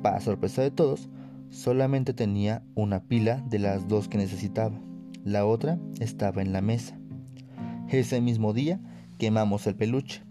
Para 0.03 0.20
sorpresa 0.20 0.62
de 0.62 0.70
todos, 0.70 1.09
solamente 1.51 2.12
tenía 2.12 2.62
una 2.74 3.01
pila 3.01 3.44
de 3.48 3.59
las 3.59 3.88
dos 3.88 4.09
que 4.09 4.18
necesitaba. 4.18 4.79
La 5.24 5.46
otra 5.46 5.79
estaba 6.01 6.42
en 6.42 6.53
la 6.53 6.61
mesa. 6.61 6.98
Ese 7.88 8.20
mismo 8.20 8.53
día 8.53 8.81
quemamos 9.18 9.66
el 9.66 9.74
peluche. 9.74 10.22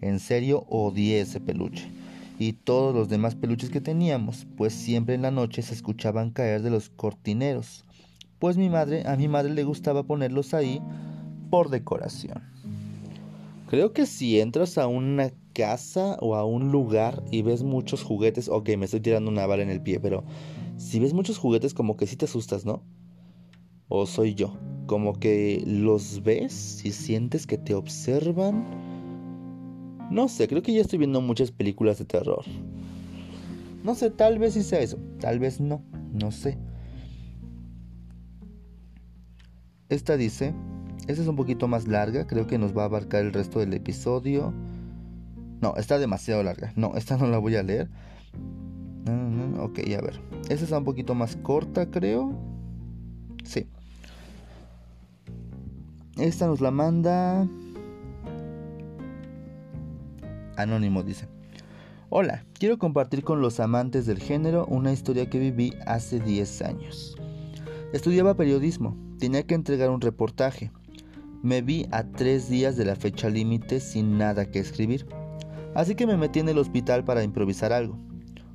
En 0.00 0.20
serio 0.20 0.66
odié 0.68 1.20
ese 1.20 1.40
peluche. 1.40 1.88
Y 2.38 2.52
todos 2.52 2.94
los 2.94 3.08
demás 3.08 3.34
peluches 3.34 3.70
que 3.70 3.80
teníamos, 3.80 4.46
pues 4.56 4.74
siempre 4.74 5.14
en 5.14 5.22
la 5.22 5.30
noche 5.30 5.62
se 5.62 5.72
escuchaban 5.72 6.30
caer 6.30 6.62
de 6.62 6.70
los 6.70 6.90
cortineros. 6.90 7.84
Pues 8.38 8.58
mi 8.58 8.68
madre, 8.68 9.04
a 9.06 9.16
mi 9.16 9.28
madre 9.28 9.54
le 9.54 9.64
gustaba 9.64 10.02
ponerlos 10.02 10.52
ahí 10.52 10.82
por 11.50 11.70
decoración. 11.70 12.42
Creo 13.68 13.92
que 13.92 14.06
si 14.06 14.40
entras 14.40 14.78
a 14.78 14.86
una 14.86 15.32
casa 15.52 16.16
o 16.20 16.36
a 16.36 16.44
un 16.44 16.70
lugar 16.70 17.24
y 17.30 17.42
ves 17.42 17.62
muchos 17.62 18.02
juguetes, 18.02 18.48
ok, 18.48 18.70
me 18.76 18.84
estoy 18.84 19.00
tirando 19.00 19.30
una 19.30 19.46
bala 19.46 19.62
en 19.62 19.70
el 19.70 19.82
pie, 19.82 19.98
pero 19.98 20.22
si 20.76 21.00
ves 21.00 21.14
muchos 21.14 21.38
juguetes 21.38 21.74
como 21.74 21.96
que 21.96 22.06
sí 22.06 22.16
te 22.16 22.26
asustas, 22.26 22.64
¿no? 22.64 22.82
¿O 23.88 24.06
soy 24.06 24.34
yo? 24.34 24.56
Como 24.86 25.18
que 25.18 25.64
los 25.66 26.22
ves 26.22 26.84
y 26.84 26.92
sientes 26.92 27.46
que 27.46 27.58
te 27.58 27.74
observan. 27.74 28.64
No 30.10 30.28
sé, 30.28 30.46
creo 30.46 30.62
que 30.62 30.72
ya 30.72 30.80
estoy 30.80 30.98
viendo 30.98 31.20
muchas 31.20 31.50
películas 31.50 31.98
de 31.98 32.04
terror. 32.04 32.44
No 33.82 33.94
sé, 33.94 34.10
tal 34.10 34.38
vez 34.38 34.54
sí 34.54 34.62
sea 34.62 34.80
eso, 34.80 34.98
tal 35.20 35.38
vez 35.38 35.60
no, 35.60 35.82
no 36.12 36.30
sé. 36.30 36.58
Esta 39.88 40.16
dice, 40.16 40.52
esta 41.06 41.22
es 41.22 41.28
un 41.28 41.36
poquito 41.36 41.68
más 41.68 41.86
larga, 41.86 42.26
creo 42.26 42.46
que 42.46 42.58
nos 42.58 42.76
va 42.76 42.82
a 42.82 42.86
abarcar 42.86 43.24
el 43.24 43.32
resto 43.32 43.60
del 43.60 43.72
episodio. 43.74 44.52
No, 45.60 45.74
está 45.76 45.98
demasiado 45.98 46.42
larga. 46.42 46.72
No, 46.76 46.94
esta 46.96 47.16
no 47.16 47.26
la 47.26 47.38
voy 47.38 47.56
a 47.56 47.62
leer. 47.62 47.88
Ok, 49.58 49.78
a 49.96 50.02
ver. 50.02 50.20
Esta 50.48 50.64
está 50.64 50.78
un 50.78 50.84
poquito 50.84 51.14
más 51.14 51.36
corta, 51.36 51.90
creo. 51.90 52.32
Sí. 53.44 53.68
Esta 56.18 56.46
nos 56.46 56.60
la 56.60 56.70
manda... 56.70 57.46
Anónimo 60.56 61.02
dice. 61.02 61.28
Hola, 62.08 62.44
quiero 62.54 62.78
compartir 62.78 63.22
con 63.22 63.40
los 63.40 63.60
amantes 63.60 64.06
del 64.06 64.18
género 64.18 64.66
una 64.66 64.92
historia 64.92 65.28
que 65.28 65.38
viví 65.38 65.74
hace 65.86 66.18
10 66.18 66.62
años. 66.62 67.16
Estudiaba 67.92 68.34
periodismo, 68.34 68.96
tenía 69.18 69.42
que 69.42 69.54
entregar 69.54 69.90
un 69.90 70.00
reportaje. 70.00 70.70
Me 71.42 71.62
vi 71.62 71.86
a 71.90 72.04
tres 72.04 72.48
días 72.48 72.76
de 72.76 72.84
la 72.84 72.96
fecha 72.96 73.28
límite 73.28 73.80
sin 73.80 74.18
nada 74.18 74.50
que 74.50 74.58
escribir, 74.58 75.06
así 75.74 75.94
que 75.94 76.06
me 76.06 76.16
metí 76.16 76.40
en 76.40 76.48
el 76.48 76.58
hospital 76.58 77.04
para 77.04 77.22
improvisar 77.22 77.72
algo. 77.72 77.98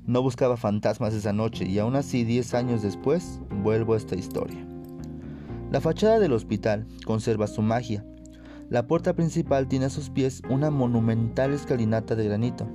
No 0.07 0.21
buscaba 0.21 0.57
fantasmas 0.57 1.13
esa 1.13 1.31
noche 1.31 1.65
y 1.65 1.77
aún 1.79 1.95
así 1.95 2.23
10 2.23 2.53
años 2.55 2.81
después 2.81 3.39
vuelvo 3.63 3.93
a 3.93 3.97
esta 3.97 4.15
historia. 4.15 4.65
La 5.71 5.79
fachada 5.79 6.19
del 6.19 6.33
hospital 6.33 6.87
conserva 7.05 7.47
su 7.47 7.61
magia. 7.61 8.03
La 8.69 8.87
puerta 8.87 9.13
principal 9.13 9.67
tiene 9.67 9.85
a 9.85 9.89
sus 9.89 10.09
pies 10.09 10.41
una 10.49 10.71
monumental 10.71 11.53
escalinata 11.53 12.15
de 12.15 12.25
granito. 12.25 12.67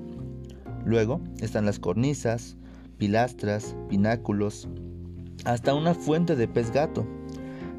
Luego 0.85 1.21
están 1.41 1.67
las 1.67 1.79
cornisas, 1.79 2.57
pilastras, 2.97 3.77
pináculos, 3.89 4.69
hasta 5.45 5.75
una 5.75 5.95
fuente 5.95 6.37
de 6.37 6.49
pez 6.49 6.71
gato 6.71 7.07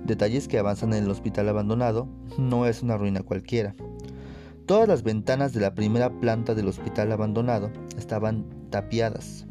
detalles 0.08 0.48
que 0.48 0.58
avanzan 0.58 0.94
en 0.94 1.04
el 1.04 1.12
hospital 1.12 1.50
abandonado, 1.50 2.08
no 2.38 2.66
es 2.66 2.82
una 2.82 2.98
ruina 2.98 3.22
cualquiera. 3.22 3.76
Todas 4.66 4.88
las 4.88 5.04
ventanas 5.04 5.54
de 5.54 5.62
la 5.62 5.76
primera 5.76 6.10
planta 6.20 6.56
del 6.56 6.68
hospital 6.68 7.12
abandonado 7.12 7.72
estaban 7.98 8.46
tapiadas. 8.70 9.46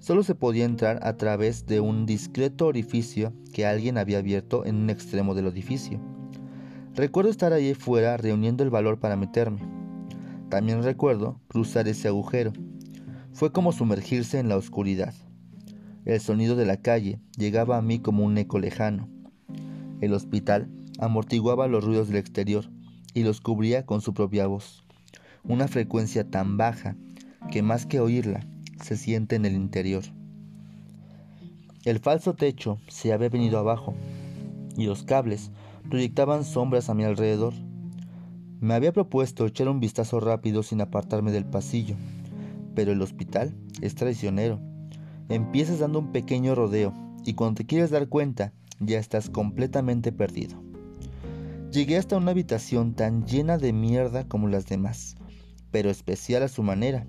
Solo 0.00 0.22
se 0.22 0.34
podía 0.34 0.66
entrar 0.66 0.98
a 1.02 1.16
través 1.16 1.64
de 1.64 1.80
un 1.80 2.04
discreto 2.04 2.66
orificio 2.66 3.32
que 3.54 3.64
alguien 3.64 3.96
había 3.96 4.18
abierto 4.18 4.66
en 4.66 4.76
un 4.76 4.90
extremo 4.90 5.34
del 5.34 5.46
edificio. 5.46 5.98
Recuerdo 6.94 7.30
estar 7.30 7.52
allí 7.52 7.72
fuera 7.72 8.16
reuniendo 8.18 8.62
el 8.62 8.70
valor 8.70 9.00
para 9.00 9.16
meterme. 9.16 9.60
También 10.50 10.82
recuerdo 10.82 11.40
cruzar 11.48 11.88
ese 11.88 12.08
agujero. 12.08 12.52
Fue 13.32 13.50
como 13.50 13.72
sumergirse 13.72 14.38
en 14.38 14.48
la 14.48 14.56
oscuridad. 14.56 15.14
El 16.04 16.20
sonido 16.20 16.54
de 16.54 16.66
la 16.66 16.76
calle 16.76 17.18
llegaba 17.38 17.78
a 17.78 17.82
mí 17.82 17.98
como 17.98 18.24
un 18.24 18.36
eco 18.36 18.58
lejano. 18.58 19.08
El 20.02 20.12
hospital 20.12 20.68
amortiguaba 20.98 21.66
los 21.66 21.82
ruidos 21.82 22.08
del 22.08 22.18
exterior 22.18 22.66
y 23.14 23.22
los 23.22 23.40
cubría 23.40 23.86
con 23.86 24.02
su 24.02 24.12
propia 24.12 24.46
voz, 24.46 24.84
una 25.44 25.66
frecuencia 25.66 26.28
tan 26.28 26.58
baja 26.58 26.94
que 27.50 27.62
más 27.62 27.86
que 27.86 28.00
oírla 28.00 28.46
se 28.82 28.98
siente 28.98 29.36
en 29.36 29.46
el 29.46 29.54
interior. 29.54 30.02
El 31.86 32.00
falso 32.00 32.34
techo 32.34 32.78
se 32.88 33.14
había 33.14 33.30
venido 33.30 33.58
abajo 33.58 33.94
y 34.76 34.84
los 34.84 35.04
cables 35.04 35.52
proyectaban 35.88 36.44
sombras 36.44 36.90
a 36.90 36.94
mi 36.94 37.04
alrededor. 37.04 37.54
Me 38.60 38.74
había 38.74 38.92
propuesto 38.92 39.46
echar 39.46 39.68
un 39.68 39.80
vistazo 39.80 40.20
rápido 40.20 40.62
sin 40.62 40.82
apartarme 40.82 41.32
del 41.32 41.46
pasillo, 41.46 41.96
pero 42.74 42.92
el 42.92 43.00
hospital 43.00 43.54
es 43.80 43.94
traicionero 43.94 44.60
Empiezas 45.28 45.78
dando 45.78 46.00
un 46.00 46.12
pequeño 46.12 46.54
rodeo 46.54 46.92
y 47.24 47.34
cuando 47.34 47.58
te 47.58 47.66
quieres 47.66 47.90
dar 47.90 48.08
cuenta 48.08 48.52
ya 48.80 48.98
estás 48.98 49.30
completamente 49.30 50.12
perdido. 50.12 50.62
Llegué 51.70 51.96
hasta 51.96 52.16
una 52.16 52.32
habitación 52.32 52.94
tan 52.94 53.26
llena 53.26 53.58
de 53.58 53.72
mierda 53.72 54.28
como 54.28 54.48
las 54.48 54.66
demás, 54.66 55.16
pero 55.70 55.90
especial 55.90 56.42
a 56.42 56.48
su 56.48 56.62
manera. 56.62 57.06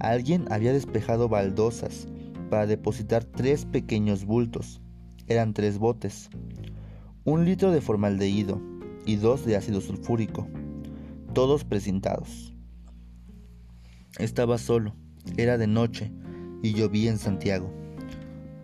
Alguien 0.00 0.50
había 0.50 0.72
despejado 0.72 1.28
baldosas 1.28 2.08
para 2.50 2.66
depositar 2.66 3.24
tres 3.24 3.66
pequeños 3.66 4.24
bultos. 4.24 4.80
Eran 5.28 5.54
tres 5.54 5.78
botes. 5.78 6.30
Un 7.24 7.44
litro 7.44 7.70
de 7.70 7.80
formaldehído 7.80 8.60
y 9.06 9.16
dos 9.16 9.44
de 9.44 9.56
ácido 9.56 9.80
sulfúrico, 9.80 10.48
todos 11.32 11.64
precintados. 11.64 12.54
Estaba 14.18 14.58
solo, 14.58 14.94
era 15.36 15.58
de 15.58 15.66
noche, 15.66 16.12
y 16.64 16.72
lloví 16.72 17.08
en 17.08 17.18
Santiago. 17.18 17.70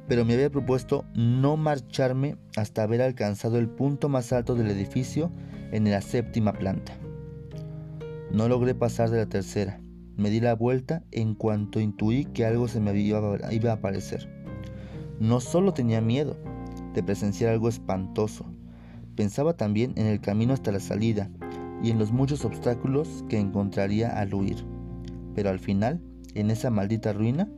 Pero 0.08 0.24
me 0.24 0.32
había 0.32 0.50
propuesto 0.50 1.04
no 1.14 1.58
marcharme 1.58 2.36
hasta 2.56 2.82
haber 2.82 3.02
alcanzado 3.02 3.58
el 3.58 3.68
punto 3.68 4.08
más 4.08 4.32
alto 4.32 4.54
del 4.54 4.70
edificio 4.70 5.30
en 5.70 5.88
la 5.88 6.00
séptima 6.00 6.54
planta. 6.54 6.94
No 8.32 8.48
logré 8.48 8.74
pasar 8.74 9.10
de 9.10 9.18
la 9.18 9.26
tercera. 9.26 9.80
Me 10.16 10.30
di 10.30 10.40
la 10.40 10.54
vuelta 10.54 11.04
en 11.10 11.34
cuanto 11.34 11.78
intuí 11.78 12.24
que 12.24 12.46
algo 12.46 12.68
se 12.68 12.80
me 12.80 12.98
iba 12.98 13.70
a 13.70 13.74
aparecer. 13.74 14.28
No 15.20 15.40
solo 15.40 15.74
tenía 15.74 16.00
miedo 16.00 16.38
de 16.94 17.02
presenciar 17.02 17.52
algo 17.52 17.68
espantoso, 17.68 18.46
pensaba 19.14 19.58
también 19.58 19.92
en 19.96 20.06
el 20.06 20.22
camino 20.22 20.54
hasta 20.54 20.72
la 20.72 20.80
salida 20.80 21.30
y 21.82 21.90
en 21.90 21.98
los 21.98 22.12
muchos 22.12 22.46
obstáculos 22.46 23.24
que 23.28 23.38
encontraría 23.38 24.18
al 24.18 24.32
huir. 24.32 24.64
Pero 25.34 25.50
al 25.50 25.58
final, 25.58 26.00
en 26.34 26.50
esa 26.50 26.70
maldita 26.70 27.12
ruina, 27.12 27.48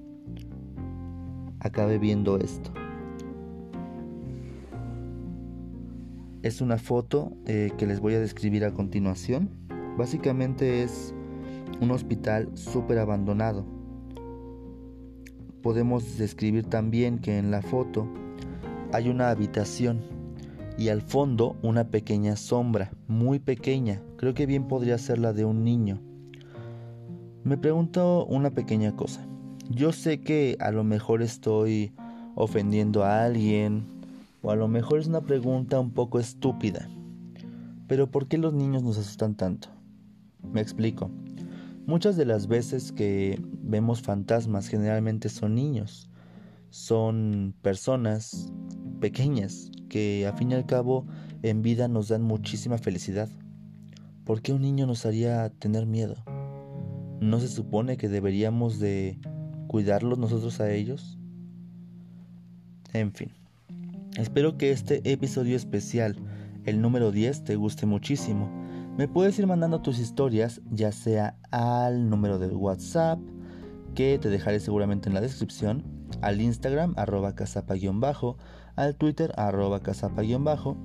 acabe 1.62 1.98
viendo 1.98 2.38
esto. 2.38 2.72
Es 6.42 6.60
una 6.60 6.76
foto 6.76 7.32
eh, 7.46 7.70
que 7.78 7.86
les 7.86 8.00
voy 8.00 8.14
a 8.14 8.20
describir 8.20 8.64
a 8.64 8.72
continuación. 8.72 9.48
Básicamente 9.96 10.82
es 10.82 11.14
un 11.80 11.92
hospital 11.92 12.50
súper 12.54 12.98
abandonado. 12.98 13.64
Podemos 15.62 16.18
describir 16.18 16.64
también 16.64 17.20
que 17.20 17.38
en 17.38 17.52
la 17.52 17.62
foto 17.62 18.08
hay 18.92 19.08
una 19.08 19.30
habitación 19.30 20.00
y 20.76 20.88
al 20.88 21.00
fondo 21.00 21.56
una 21.62 21.84
pequeña 21.84 22.34
sombra, 22.34 22.90
muy 23.06 23.38
pequeña, 23.38 24.02
creo 24.16 24.34
que 24.34 24.46
bien 24.46 24.66
podría 24.66 24.98
ser 24.98 25.18
la 25.18 25.32
de 25.32 25.44
un 25.44 25.62
niño. 25.62 26.00
Me 27.44 27.56
pregunto 27.56 28.26
una 28.26 28.50
pequeña 28.50 28.96
cosa. 28.96 29.24
Yo 29.74 29.92
sé 29.92 30.20
que 30.20 30.58
a 30.60 30.70
lo 30.70 30.84
mejor 30.84 31.22
estoy 31.22 31.94
ofendiendo 32.34 33.04
a 33.04 33.24
alguien 33.24 33.86
o 34.42 34.50
a 34.50 34.56
lo 34.56 34.68
mejor 34.68 35.00
es 35.00 35.06
una 35.06 35.22
pregunta 35.22 35.80
un 35.80 35.92
poco 35.92 36.20
estúpida. 36.20 36.90
Pero 37.88 38.10
¿por 38.10 38.28
qué 38.28 38.36
los 38.36 38.52
niños 38.52 38.82
nos 38.82 38.98
asustan 38.98 39.34
tanto? 39.34 39.68
Me 40.42 40.60
explico. 40.60 41.10
Muchas 41.86 42.16
de 42.16 42.26
las 42.26 42.48
veces 42.48 42.92
que 42.92 43.40
vemos 43.62 44.02
fantasmas 44.02 44.68
generalmente 44.68 45.30
son 45.30 45.54
niños. 45.54 46.10
Son 46.68 47.54
personas 47.62 48.52
pequeñas 49.00 49.70
que 49.88 50.26
a 50.26 50.34
fin 50.34 50.50
y 50.50 50.54
al 50.54 50.66
cabo 50.66 51.06
en 51.42 51.62
vida 51.62 51.88
nos 51.88 52.08
dan 52.08 52.22
muchísima 52.22 52.76
felicidad. 52.76 53.30
¿Por 54.24 54.42
qué 54.42 54.52
un 54.52 54.60
niño 54.60 54.86
nos 54.86 55.06
haría 55.06 55.48
tener 55.48 55.86
miedo? 55.86 56.16
¿No 57.20 57.40
se 57.40 57.48
supone 57.48 57.96
que 57.96 58.10
deberíamos 58.10 58.78
de 58.78 59.18
cuidarlos 59.72 60.18
nosotros 60.18 60.60
a 60.60 60.70
ellos? 60.70 61.18
En 62.92 63.10
fin, 63.12 63.32
espero 64.18 64.58
que 64.58 64.70
este 64.70 65.00
episodio 65.10 65.56
especial, 65.56 66.14
el 66.66 66.82
número 66.82 67.10
10, 67.10 67.44
te 67.44 67.56
guste 67.56 67.86
muchísimo. 67.86 68.50
Me 68.98 69.08
puedes 69.08 69.38
ir 69.38 69.46
mandando 69.46 69.80
tus 69.80 69.98
historias, 69.98 70.60
ya 70.70 70.92
sea 70.92 71.38
al 71.50 72.10
número 72.10 72.38
del 72.38 72.52
WhatsApp, 72.52 73.18
que 73.94 74.18
te 74.18 74.28
dejaré 74.28 74.60
seguramente 74.60 75.08
en 75.08 75.14
la 75.14 75.22
descripción, 75.22 75.82
al 76.20 76.42
Instagram 76.42 76.92
arroba 76.98 77.34
casapa-bajo, 77.34 78.36
al 78.76 78.94
Twitter 78.96 79.32
arroba 79.38 79.80
casapa-bajo 79.80 80.76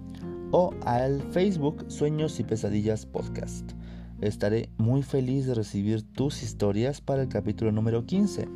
o 0.54 0.74
al 0.86 1.22
Facebook 1.34 1.84
Sueños 1.90 2.40
y 2.40 2.46
Pesadillas 2.46 3.06
Podcast. 3.06 3.70
Estaré 4.22 4.70
muy 4.78 5.04
feliz 5.04 5.46
de 5.46 5.56
recibir 5.56 6.04
tus 6.14 6.42
historias 6.42 7.02
para 7.02 7.24
el 7.24 7.28
capítulo 7.28 7.74
número 7.74 8.06
15. 8.06 8.48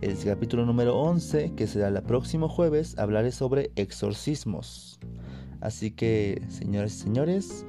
El 0.00 0.16
capítulo 0.24 0.64
número 0.64 0.98
11, 0.98 1.52
que 1.56 1.66
será 1.66 1.88
el 1.88 2.02
próximo 2.02 2.48
jueves, 2.48 2.96
hablaré 2.96 3.32
sobre 3.32 3.70
exorcismos. 3.76 4.98
Así 5.60 5.90
que, 5.90 6.42
señores 6.48 6.94
y 6.94 6.98
señores, 7.00 7.66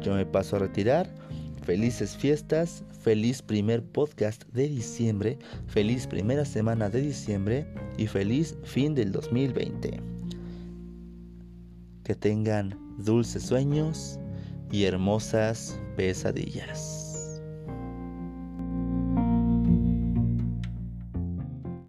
yo 0.00 0.14
me 0.14 0.24
paso 0.24 0.54
a 0.54 0.58
retirar. 0.60 1.12
Felices 1.64 2.16
fiestas, 2.16 2.84
feliz 3.00 3.42
primer 3.42 3.82
podcast 3.82 4.44
de 4.52 4.68
diciembre, 4.68 5.40
feliz 5.66 6.06
primera 6.06 6.44
semana 6.44 6.88
de 6.88 7.00
diciembre 7.00 7.66
y 7.98 8.06
feliz 8.06 8.56
fin 8.62 8.94
del 8.94 9.10
2020. 9.10 10.00
Que 12.04 12.14
tengan 12.14 12.78
dulces 12.98 13.42
sueños 13.42 14.20
y 14.70 14.84
hermosas 14.84 15.80
pesadillas. 15.96 17.01